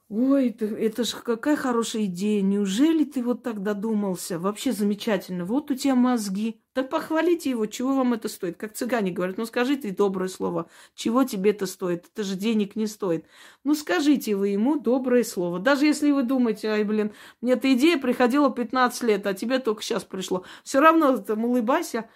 [0.07, 2.41] Ой, это, это же какая хорошая идея.
[2.41, 4.39] Неужели ты вот так додумался?
[4.39, 5.43] Вообще замечательно.
[5.43, 6.60] Вот у тебя мозги.
[6.73, 8.55] Так похвалите его, чего вам это стоит?
[8.55, 10.69] Как цыгане говорят, ну скажи ты доброе слово.
[10.95, 12.05] Чего тебе это стоит?
[12.13, 13.25] Это же денег не стоит.
[13.65, 15.59] Ну скажите вы ему доброе слово.
[15.59, 17.11] Даже если вы думаете, ай, блин,
[17.41, 20.45] мне эта идея приходила 15 лет, а тебе только сейчас пришло.
[20.63, 22.09] Все равно там улыбайся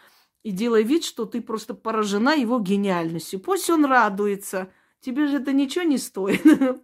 [0.44, 3.42] и делай вид, что ты просто поражена его гениальностью.
[3.42, 4.72] Пусть он радуется.
[5.02, 6.42] Тебе же это ничего не стоит.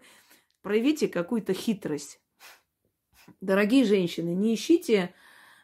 [0.62, 2.20] проявите какую-то хитрость.
[3.40, 5.14] Дорогие женщины, не ищите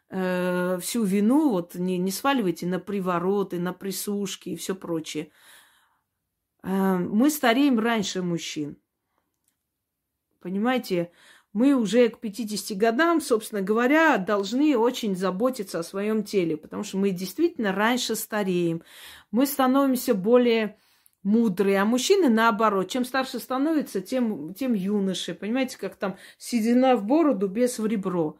[0.10, 5.32] э, всю вину, вот не, не сваливайте на привороты, на присушки и все прочее.
[6.64, 8.78] Э, мы стареем раньше мужчин.
[10.40, 11.12] Понимаете,
[11.54, 16.98] мы уже к 50 годам, собственно говоря, должны очень заботиться о своем теле, потому что
[16.98, 18.84] мы действительно раньше стареем.
[19.32, 20.78] Мы становимся более
[21.24, 22.90] мудрые, а мужчины наоборот.
[22.90, 25.34] Чем старше становится, тем, тем юноше.
[25.34, 28.40] Понимаете, как там седина в бороду, без в ребро.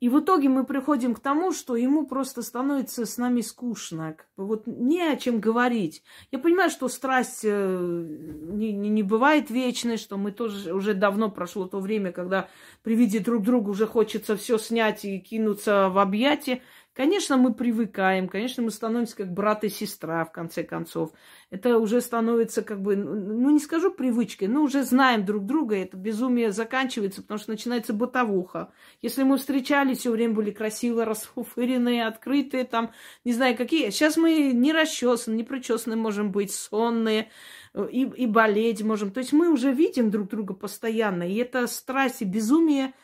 [0.00, 4.16] И в итоге мы приходим к тому, что ему просто становится с нами скучно.
[4.36, 6.02] Вот не о чем говорить.
[6.30, 8.06] Я понимаю, что страсть э,
[8.42, 12.48] не, не, не бывает вечной, что мы тоже уже давно прошло то время, когда
[12.82, 16.60] при виде друг друга уже хочется все снять и кинуться в объятия.
[16.94, 21.10] Конечно, мы привыкаем, конечно, мы становимся как брат и сестра, в конце концов.
[21.50, 25.96] Это уже становится как бы, ну не скажу привычкой, но уже знаем друг друга, это
[25.96, 28.72] безумие заканчивается, потому что начинается бытовуха.
[29.02, 32.92] Если мы встречались, все время были красиво расфуфыренные, открытые, там,
[33.24, 33.90] не знаю какие.
[33.90, 37.28] Сейчас мы не расчесаны, не причесаны можем быть, сонные,
[37.74, 39.10] и, и болеть можем.
[39.10, 42.94] То есть мы уже видим друг друга постоянно, и эта страсть и безумие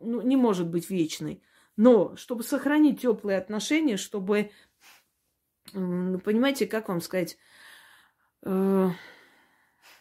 [0.00, 1.42] ну, не может быть вечной.
[1.76, 4.50] Но чтобы сохранить теплые отношения, чтобы,
[5.72, 7.36] понимаете, как вам сказать,
[8.42, 8.90] э,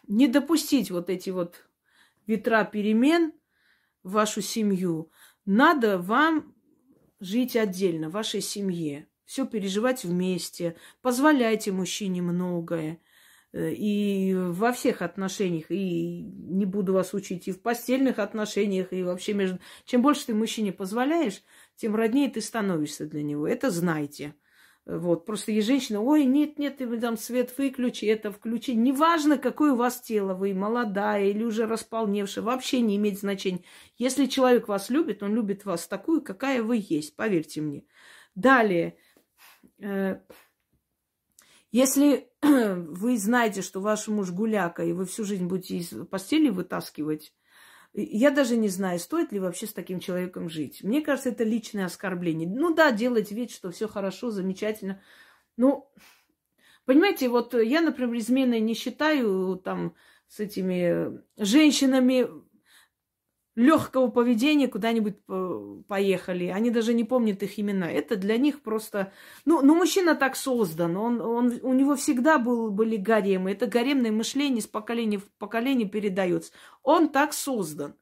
[0.07, 1.67] не допустить вот эти вот
[2.27, 3.33] ветра перемен
[4.03, 5.11] в вашу семью,
[5.45, 6.55] надо вам
[7.19, 13.01] жить отдельно, в вашей семье, все переживать вместе, позволяйте мужчине многое,
[13.55, 19.33] и во всех отношениях, и не буду вас учить, и в постельных отношениях, и вообще
[19.33, 19.59] между...
[19.85, 21.41] Чем больше ты мужчине позволяешь,
[21.77, 23.47] тем роднее ты становишься для него.
[23.47, 24.35] Это знайте.
[24.85, 28.75] Вот, просто есть женщина, ой, нет, нет, ты там свет выключи, это включи.
[28.75, 33.63] Неважно, какое у вас тело, вы молодая или уже располневшая, вообще не имеет значения.
[33.97, 37.83] Если человек вас любит, он любит вас такую, какая вы есть, поверьте мне.
[38.35, 38.97] Далее,
[39.79, 40.19] э,
[41.75, 47.33] если вы знаете, что ваш муж гуляка, и вы всю жизнь будете из постели вытаскивать,
[47.93, 50.83] я даже не знаю, стоит ли вообще с таким человеком жить.
[50.83, 52.47] Мне кажется, это личное оскорбление.
[52.47, 55.01] Ну да, делать вид, что все хорошо, замечательно.
[55.57, 55.91] Ну,
[56.85, 59.95] понимаете, вот я, например, изменой не считаю там
[60.29, 62.29] с этими женщинами
[63.55, 65.15] легкого поведения куда-нибудь
[65.87, 66.45] поехали.
[66.47, 67.89] Они даже не помнят их имена.
[67.89, 69.13] Это для них просто...
[69.45, 70.97] Ну, ну мужчина так создан.
[70.97, 73.51] Он, он, у него всегда был, были гаремы.
[73.51, 76.51] Это гаремное мышление с поколения в поколение передается.
[76.83, 77.95] Он так создан.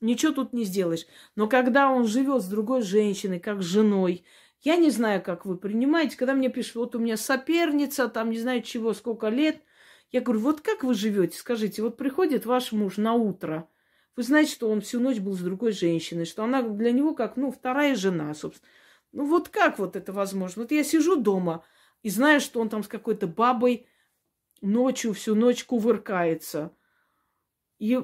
[0.00, 1.06] Ничего тут не сделаешь.
[1.36, 4.24] Но когда он живет с другой женщиной, как с женой,
[4.62, 8.38] я не знаю, как вы принимаете, когда мне пишут, вот у меня соперница, там не
[8.38, 9.62] знаю чего, сколько лет.
[10.10, 11.38] Я говорю, вот как вы живете?
[11.38, 13.68] Скажите, вот приходит ваш муж на утро–
[14.16, 17.36] вы знаете, что он всю ночь был с другой женщиной, что она для него как,
[17.36, 18.68] ну, вторая жена, собственно.
[19.12, 20.62] Ну, вот как вот это возможно?
[20.62, 21.64] Вот я сижу дома
[22.02, 23.86] и знаю, что он там с какой-то бабой
[24.62, 26.74] ночью всю ночь кувыркается.
[27.78, 28.00] И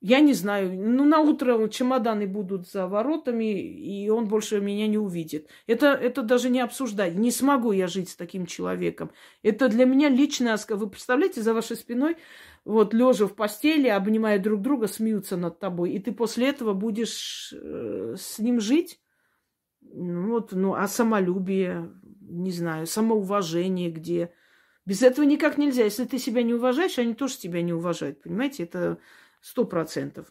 [0.00, 4.98] я не знаю, ну, на утро чемоданы будут за воротами, и он больше меня не
[4.98, 5.48] увидит.
[5.66, 7.16] Это, это даже не обсуждать.
[7.16, 9.10] Не смогу я жить с таким человеком.
[9.42, 12.16] Это для меня личная Вы представляете, за вашей спиной
[12.64, 17.52] вот лежа в постели, обнимая друг друга, смеются над тобой, и ты после этого будешь
[17.52, 19.00] э, с ним жить?
[19.80, 21.90] Ну вот, ну, а самолюбие,
[22.20, 24.32] не знаю, самоуважение где?
[24.84, 25.84] Без этого никак нельзя.
[25.84, 28.62] Если ты себя не уважаешь, они тоже тебя не уважают, понимаете?
[28.64, 28.98] Это
[29.48, 30.30] сто процентов.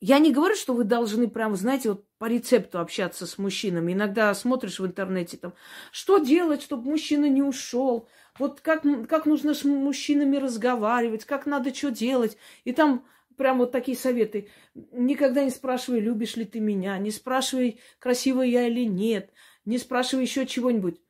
[0.00, 3.92] Я не говорю, что вы должны прям, знаете, вот по рецепту общаться с мужчинами.
[3.92, 5.52] Иногда смотришь в интернете там,
[5.90, 8.08] что делать, чтобы мужчина не ушел,
[8.38, 12.38] вот как, как нужно с мужчинами разговаривать, как надо что делать.
[12.64, 13.04] И там
[13.36, 14.48] прям вот такие советы.
[14.74, 19.32] Никогда не спрашивай, любишь ли ты меня, не спрашивай, красивая я или нет,
[19.64, 21.00] не спрашивай еще чего-нибудь.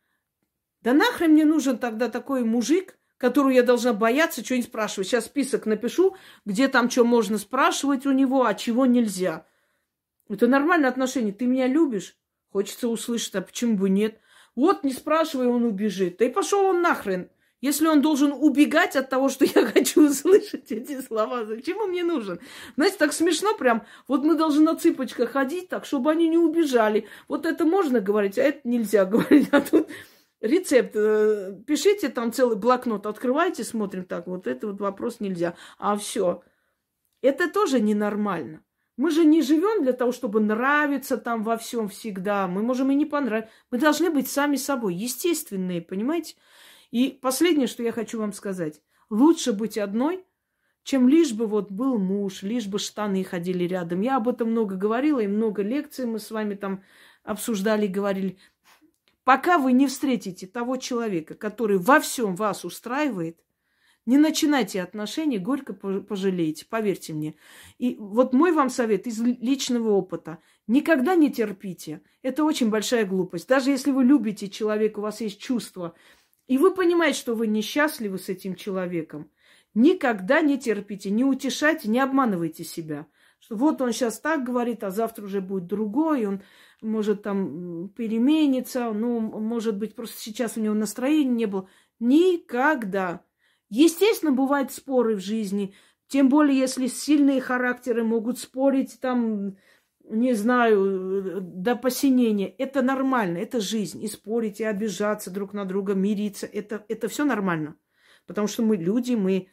[0.80, 5.08] Да нахрен мне нужен тогда такой мужик, которую я должна бояться, что-нибудь спрашивать.
[5.08, 6.16] Сейчас список напишу,
[6.46, 9.46] где там что можно спрашивать у него, а чего нельзя.
[10.30, 11.34] Это нормальное отношение.
[11.34, 12.16] Ты меня любишь?
[12.50, 14.18] Хочется услышать, а почему бы нет?
[14.56, 16.16] Вот, не спрашивай, он убежит.
[16.16, 17.28] Да и пошел он нахрен.
[17.60, 22.04] Если он должен убегать от того, что я хочу услышать эти слова, зачем он мне
[22.04, 22.40] нужен?
[22.76, 23.84] Знаете, так смешно прям.
[24.08, 27.06] Вот мы должны на цыпочках ходить так, чтобы они не убежали.
[27.28, 29.48] Вот это можно говорить, а это нельзя говорить.
[29.52, 29.88] А тут
[30.40, 30.92] рецепт.
[30.94, 34.26] Э, пишите там целый блокнот, открывайте, смотрим так.
[34.26, 35.54] Вот это вот вопрос нельзя.
[35.78, 36.42] А все.
[37.22, 38.62] Это тоже ненормально.
[38.96, 42.46] Мы же не живем для того, чтобы нравиться там во всем всегда.
[42.46, 43.50] Мы можем и не понравиться.
[43.70, 46.36] Мы должны быть сами собой, естественные, понимаете?
[46.90, 48.82] И последнее, что я хочу вам сказать.
[49.08, 50.24] Лучше быть одной,
[50.82, 54.00] чем лишь бы вот был муж, лишь бы штаны ходили рядом.
[54.00, 56.82] Я об этом много говорила, и много лекций мы с вами там
[57.22, 58.38] обсуждали, говорили.
[59.24, 63.38] Пока вы не встретите того человека, который во всем вас устраивает,
[64.06, 67.34] не начинайте отношения, горько пожалеете, поверьте мне.
[67.78, 70.38] И вот мой вам совет из личного опыта.
[70.66, 72.00] Никогда не терпите.
[72.22, 73.46] Это очень большая глупость.
[73.46, 75.94] Даже если вы любите человека, у вас есть чувства,
[76.46, 79.30] и вы понимаете, что вы несчастливы с этим человеком,
[79.74, 83.06] никогда не терпите, не утешайте, не обманывайте себя.
[83.40, 86.42] Что вот он сейчас так говорит, а завтра уже будет другой, он
[86.82, 91.68] может там переменится, ну, может быть, просто сейчас у него настроения не было.
[91.98, 93.24] Никогда.
[93.70, 95.74] Естественно, бывают споры в жизни,
[96.06, 99.56] тем более, если сильные характеры могут спорить там,
[100.04, 102.48] не знаю, до посинения.
[102.48, 104.02] Это нормально, это жизнь.
[104.02, 107.76] И спорить, и обижаться друг на друга, мириться, это, это все нормально.
[108.26, 109.50] Потому что мы люди, мы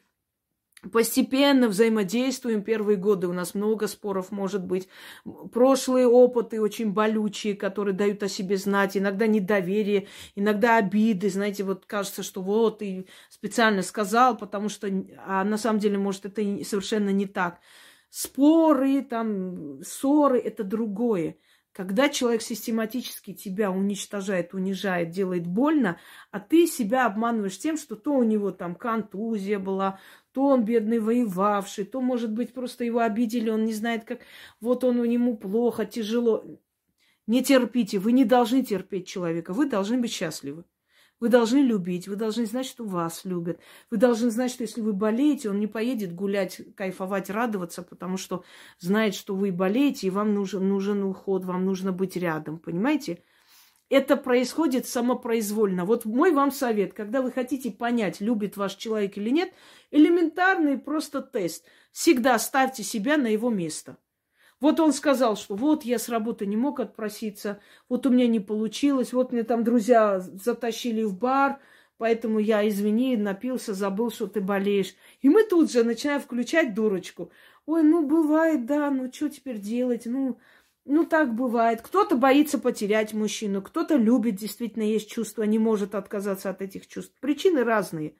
[0.92, 2.62] постепенно взаимодействуем.
[2.62, 4.88] Первые годы у нас много споров, может быть.
[5.52, 8.96] Прошлые опыты очень болючие, которые дают о себе знать.
[8.96, 11.30] Иногда недоверие, иногда обиды.
[11.30, 14.88] Знаете, вот кажется, что вот и специально сказал, потому что...
[15.26, 17.60] А на самом деле, может, это совершенно не так.
[18.10, 21.36] Споры, там, ссоры– это другое.
[21.78, 26.00] Когда человек систематически тебя уничтожает, унижает, делает больно,
[26.32, 30.00] а ты себя обманываешь тем, что то у него там контузия была,
[30.32, 34.22] то он бедный воевавший, то, может быть, просто его обидели, он не знает, как...
[34.60, 36.44] Вот он у нему плохо, тяжело.
[37.28, 40.64] Не терпите, вы не должны терпеть человека, вы должны быть счастливы.
[41.20, 43.58] Вы должны любить, вы должны знать, что вас любят.
[43.90, 48.44] Вы должны знать, что если вы болеете, он не поедет гулять, кайфовать, радоваться, потому что
[48.78, 52.58] знает, что вы болеете, и вам нужен, нужен уход, вам нужно быть рядом.
[52.58, 53.24] Понимаете?
[53.90, 55.84] Это происходит самопроизвольно.
[55.84, 59.52] Вот мой вам совет, когда вы хотите понять, любит ваш человек или нет,
[59.90, 61.64] элементарный просто тест.
[61.90, 63.96] Всегда ставьте себя на его место.
[64.60, 68.40] Вот он сказал, что вот я с работы не мог отпроситься, вот у меня не
[68.40, 71.60] получилось, вот мне там друзья затащили в бар,
[71.96, 74.94] поэтому я, извини, напился, забыл, что ты болеешь.
[75.20, 77.30] И мы тут же начинаем включать дурочку.
[77.66, 80.38] Ой, ну бывает, да, ну что теперь делать, ну,
[80.84, 81.80] ну так бывает.
[81.82, 87.14] Кто-то боится потерять мужчину, кто-то любит, действительно есть чувства, не может отказаться от этих чувств.
[87.20, 88.14] Причины разные.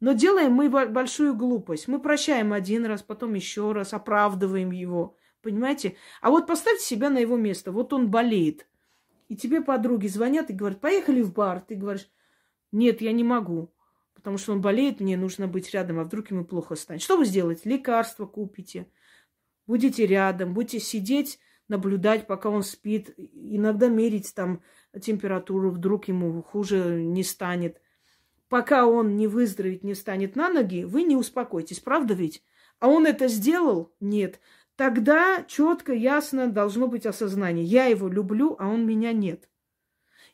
[0.00, 1.86] Но делаем мы большую глупость.
[1.86, 5.16] Мы прощаем один раз, потом еще раз, оправдываем его.
[5.42, 5.96] Понимаете?
[6.20, 7.70] А вот поставьте себя на его место.
[7.72, 8.66] Вот он болеет.
[9.28, 11.60] И тебе подруги звонят и говорят, поехали в бар.
[11.60, 12.08] Ты говоришь,
[12.72, 13.72] нет, я не могу.
[14.14, 17.02] Потому что он болеет, мне нужно быть рядом, а вдруг ему плохо станет.
[17.02, 17.68] Что вы сделаете?
[17.68, 18.88] Лекарства купите.
[19.66, 23.14] Будете рядом, будете сидеть, наблюдать, пока он спит.
[23.16, 24.62] Иногда мерить там
[25.00, 27.80] температуру, вдруг ему хуже не станет.
[28.48, 31.80] Пока он не выздоровеет, не станет на ноги, вы не успокойтесь.
[31.80, 32.42] Правда ведь?
[32.80, 33.92] А он это сделал?
[34.00, 34.40] Нет
[34.78, 37.64] тогда четко, ясно должно быть осознание.
[37.64, 39.50] Я его люблю, а он меня нет.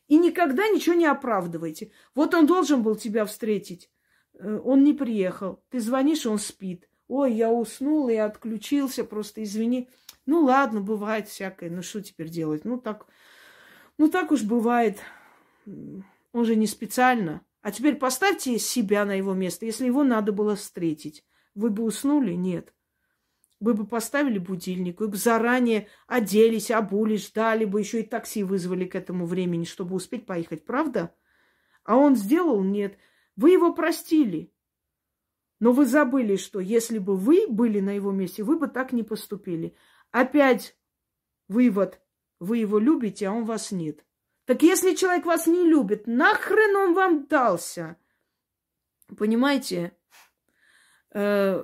[0.07, 1.91] И никогда ничего не оправдывайте.
[2.13, 3.89] Вот он должен был тебя встретить.
[4.35, 5.63] Э, он не приехал.
[5.69, 6.87] Ты звонишь, он спит.
[7.07, 9.89] Ой, я уснул и отключился, просто извини.
[10.27, 11.71] Ну ладно, бывает всякое.
[11.71, 12.65] Ну что теперь делать?
[12.65, 13.07] Ну так,
[13.97, 14.99] ну так уж бывает.
[15.65, 17.41] Он же не специально.
[17.63, 19.65] А теперь поставьте себя на его место.
[19.65, 21.25] Если его надо было встретить,
[21.55, 22.33] вы бы уснули?
[22.33, 22.74] Нет.
[23.59, 28.85] Вы бы поставили будильник, вы бы заранее оделись, обулись, ждали бы, еще и такси вызвали
[28.85, 31.15] к этому времени, чтобы успеть поехать, правда?
[31.83, 32.63] А он сделал?
[32.63, 32.97] Нет.
[33.35, 34.51] Вы его простили.
[35.59, 39.03] Но вы забыли, что если бы вы были на его месте, вы бы так не
[39.03, 39.73] поступили.
[40.11, 40.77] Опять
[41.47, 42.01] вывод.
[42.39, 44.05] Вы его любите, а он вас нет.
[44.45, 47.97] Так если человек вас не любит, нахрен он вам дался?
[49.17, 49.97] Понимаете?
[51.13, 51.63] Э,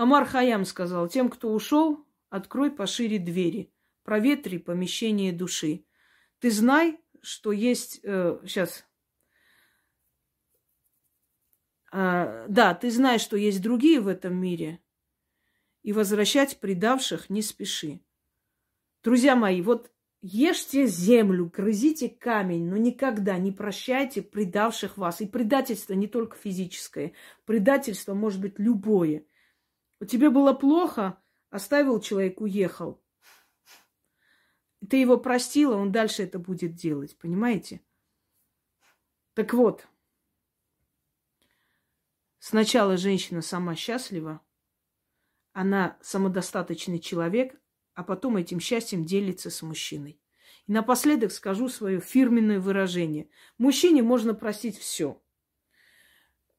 [0.00, 3.70] Амар Хаям сказал, тем, кто ушел, открой пошире двери,
[4.02, 5.84] проветри помещение души.
[6.38, 8.00] Ты знай, что есть...
[8.02, 8.86] Э, сейчас.
[11.92, 14.80] А, да, ты знаешь, что есть другие в этом мире,
[15.82, 18.00] и возвращать предавших не спеши.
[19.04, 19.92] Друзья мои, вот
[20.22, 25.20] ешьте землю, грызите камень, но никогда не прощайте предавших вас.
[25.20, 27.12] И предательство не только физическое,
[27.44, 29.26] предательство может быть любое–
[30.00, 33.02] у тебя было плохо, оставил человек, уехал.
[34.88, 37.82] Ты его простила, он дальше это будет делать, понимаете?
[39.34, 39.86] Так вот,
[42.38, 44.40] сначала женщина сама счастлива,
[45.52, 47.60] она самодостаточный человек,
[47.92, 50.18] а потом этим счастьем делится с мужчиной.
[50.66, 53.28] И напоследок скажу свое фирменное выражение.
[53.58, 55.22] Мужчине можно простить все.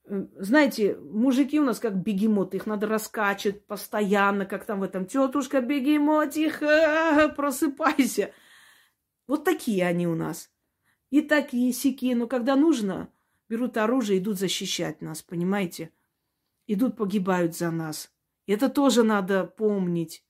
[0.06, 5.62] Знаете, мужики у нас как бегемоты, их надо раскачивать постоянно, как там в этом тетушка
[5.62, 8.32] бегемотиха, просыпайся.
[9.28, 10.52] Вот такие они у нас.
[11.12, 13.12] И такие сики, но когда нужно,
[13.48, 15.92] берут оружие, идут защищать нас, понимаете?
[16.68, 18.12] Идут, погибают за нас.
[18.48, 20.26] Это тоже надо помнить,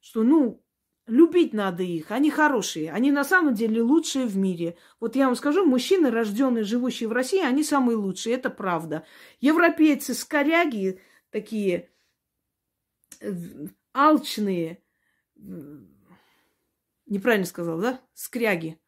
[0.00, 0.63] что, ну,
[1.06, 4.78] Любить надо их, они хорошие, они на самом деле лучшие в мире.
[5.00, 9.04] Вот я вам скажу, мужчины, рожденные, живущие в России, они самые лучшие, это правда.
[9.40, 11.90] Европейцы, скоряги такие
[13.20, 13.34] э,
[13.92, 14.82] алчные,
[17.04, 18.00] неправильно сказал, да?
[18.14, 18.80] Скряги.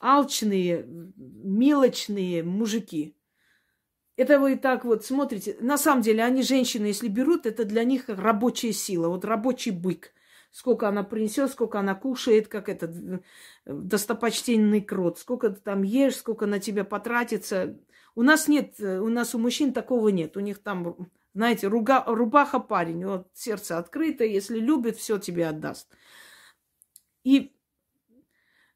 [0.00, 0.84] Алчные,
[1.16, 3.16] мелочные мужики.
[4.16, 5.56] Это вы так вот смотрите.
[5.60, 10.13] На самом деле, они женщины, если берут, это для них рабочая сила, вот рабочий бык
[10.54, 13.20] сколько она принесет, сколько она кушает, как этот э,
[13.66, 17.76] достопочтенный крот, сколько ты там ешь, сколько на тебя потратится.
[18.14, 20.36] У нас нет, э, у нас у мужчин такого нет.
[20.36, 25.88] У них там, знаете, руга, рубаха парень, вот сердце открыто, если любит, все тебе отдаст.
[27.24, 27.52] И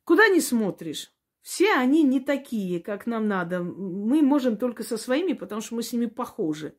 [0.03, 1.13] куда не смотришь,
[1.43, 3.63] все они не такие, как нам надо.
[3.63, 6.75] Мы можем только со своими, потому что мы с ними похожи.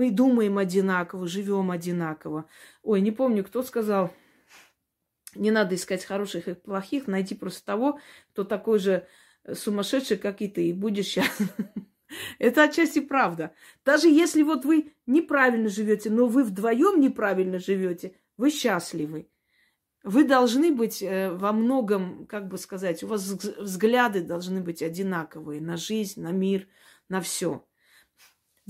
[0.00, 2.46] Мы думаем одинаково, живем одинаково.
[2.82, 4.10] Ой, не помню, кто сказал,
[5.34, 8.00] не надо искать хороших и плохих, найди просто того,
[8.32, 9.06] кто такой же
[9.52, 11.50] сумасшедший, как и ты, и будешь счастлив.
[12.38, 13.52] Это отчасти правда.
[13.84, 19.28] Даже если вот вы неправильно живете, но вы вдвоем неправильно живете, вы счастливы.
[20.02, 25.60] Вы должны быть э, во многом, как бы сказать, у вас взгляды должны быть одинаковые
[25.60, 26.68] на жизнь, на мир,
[27.10, 27.66] на все.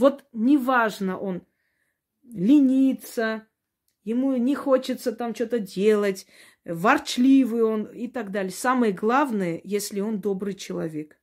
[0.01, 1.43] Вот неважно, он
[2.23, 3.47] ленится,
[4.03, 6.27] ему не хочется там что-то делать,
[6.65, 8.51] ворчливый он и так далее.
[8.51, 11.21] Самое главное, если он добрый человек.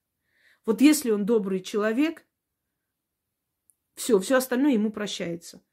[0.63, 2.23] Вот если он добрый человек,
[3.95, 5.63] все, все остальное ему прощается.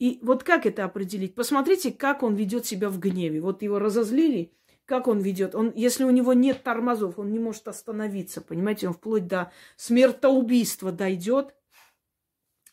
[0.00, 1.36] И вот как это определить?
[1.36, 3.40] Посмотрите, как он ведет себя в гневе.
[3.40, 4.52] Вот его разозлили,
[4.86, 5.54] как он ведет.
[5.54, 10.90] Он, если у него нет тормозов, он не может остановиться, понимаете, он вплоть до смертоубийства
[10.90, 11.54] дойдет.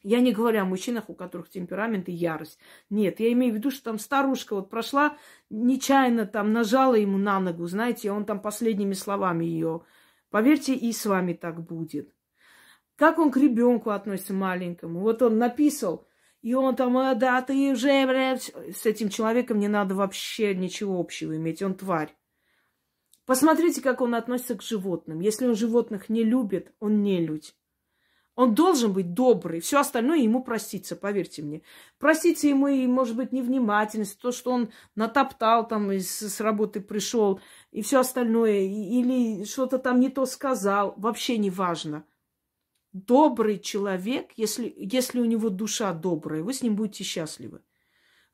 [0.08, 2.58] Я не говорю о мужчинах, у которых темперамент и ярость.
[2.90, 5.18] Нет, я имею в виду, что там старушка вот прошла,
[5.50, 9.82] нечаянно там нажала ему на ногу, знаете, он там последними словами ее.
[10.30, 12.10] Поверьте, и с вами так будет.
[12.96, 15.02] Как он к ребенку относится маленькому?
[15.02, 16.08] Вот он написал,
[16.42, 21.02] и он там, «А, да, ты уже, блядь, с этим человеком не надо вообще ничего
[21.02, 22.16] общего иметь, он тварь.
[23.26, 25.20] Посмотрите, как он относится к животным.
[25.20, 27.57] Если он животных не любит, он не людь.
[28.38, 31.64] Он должен быть добрый, все остальное ему проститься, поверьте мне.
[31.98, 37.42] Простите ему и, может быть, невнимательность, то, что он натоптал там, из, с работы пришел,
[37.72, 42.06] и все остальное, или что-то там не то сказал, вообще не важно
[42.94, 47.62] добрый человек, если, если у него душа добрая, вы с ним будете счастливы.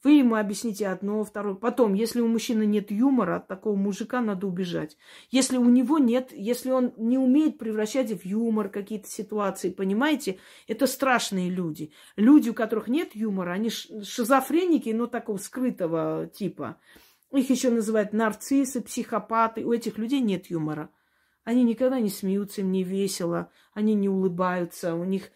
[0.03, 1.55] Вы ему объясните одно, второе.
[1.55, 4.97] Потом, если у мужчины нет юмора, от такого мужика надо убежать.
[5.31, 10.87] Если у него нет, если он не умеет превращать в юмор какие-то ситуации, понимаете, это
[10.87, 11.93] страшные люди.
[12.17, 16.77] Люди, у которых нет юмора, они шизофреники, но такого скрытого типа.
[17.31, 19.65] Их еще называют нарциссы, психопаты.
[19.65, 20.89] У этих людей нет юмора.
[21.45, 25.29] Они никогда не смеются, им не весело, они не улыбаются, у них,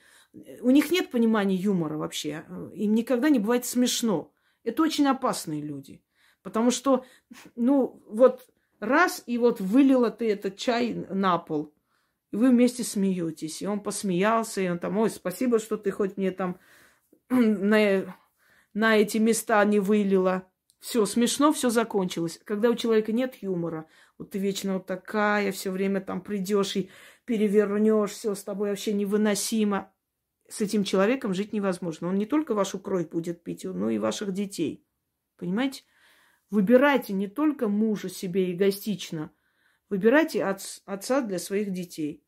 [0.62, 4.32] у них нет понимания юмора вообще, им никогда не бывает смешно.
[4.68, 6.04] Это очень опасные люди,
[6.44, 7.06] потому что,
[7.56, 8.46] ну, вот
[8.82, 11.74] раз, и вот вылила ты этот чай на пол,
[12.32, 16.18] и вы вместе смеетесь, и он посмеялся, и он там, ой, спасибо, что ты хоть
[16.18, 16.60] мне там
[17.30, 18.14] на,
[18.74, 20.46] на эти места не вылила.
[20.80, 22.38] Все, смешно, все закончилось.
[22.44, 23.88] Когда у человека нет юмора,
[24.18, 26.90] вот ты вечно вот такая, все время там придешь и
[27.24, 29.94] перевернешь, все с тобой вообще невыносимо.
[30.50, 32.08] С этим человеком жить невозможно.
[32.08, 34.86] Он не только вашу кровь будет пить, но и ваших детей.
[35.36, 35.84] Понимаете?
[36.50, 39.34] Выбирайте не только мужа себе эгоистично,
[39.90, 42.24] выбирайте от, отца для своих детей.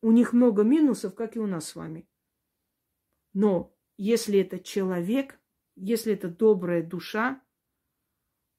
[0.00, 2.08] У них много минусов, как и у нас с вами.
[3.32, 5.38] Но если это человек,
[5.76, 7.40] если это добрая душа,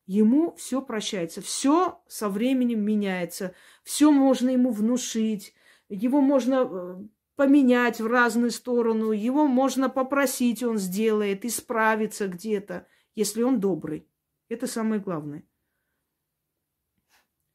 [0.06, 5.54] ему все прощается, все со временем меняется, все можно ему внушить,
[5.90, 7.04] его можно э,
[7.36, 14.08] поменять в разную сторону, его можно попросить, он сделает, исправиться где-то, если он добрый.
[14.50, 15.44] Это самое главное.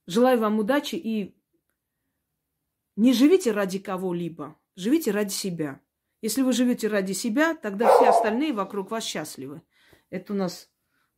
[0.06, 1.36] Желаю вам удачи и
[2.96, 5.80] не живите ради кого-либо, живите ради себя.
[6.20, 9.62] Если вы живете ради себя, тогда все остальные вокруг вас счастливы.
[10.10, 10.68] Это у нас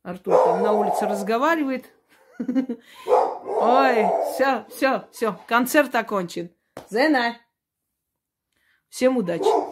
[0.03, 1.85] Артур там на улице разговаривает.
[2.37, 6.51] Ой, все, все, все, концерт окончен.
[6.89, 7.37] Зена.
[8.91, 9.70] Всем удачи.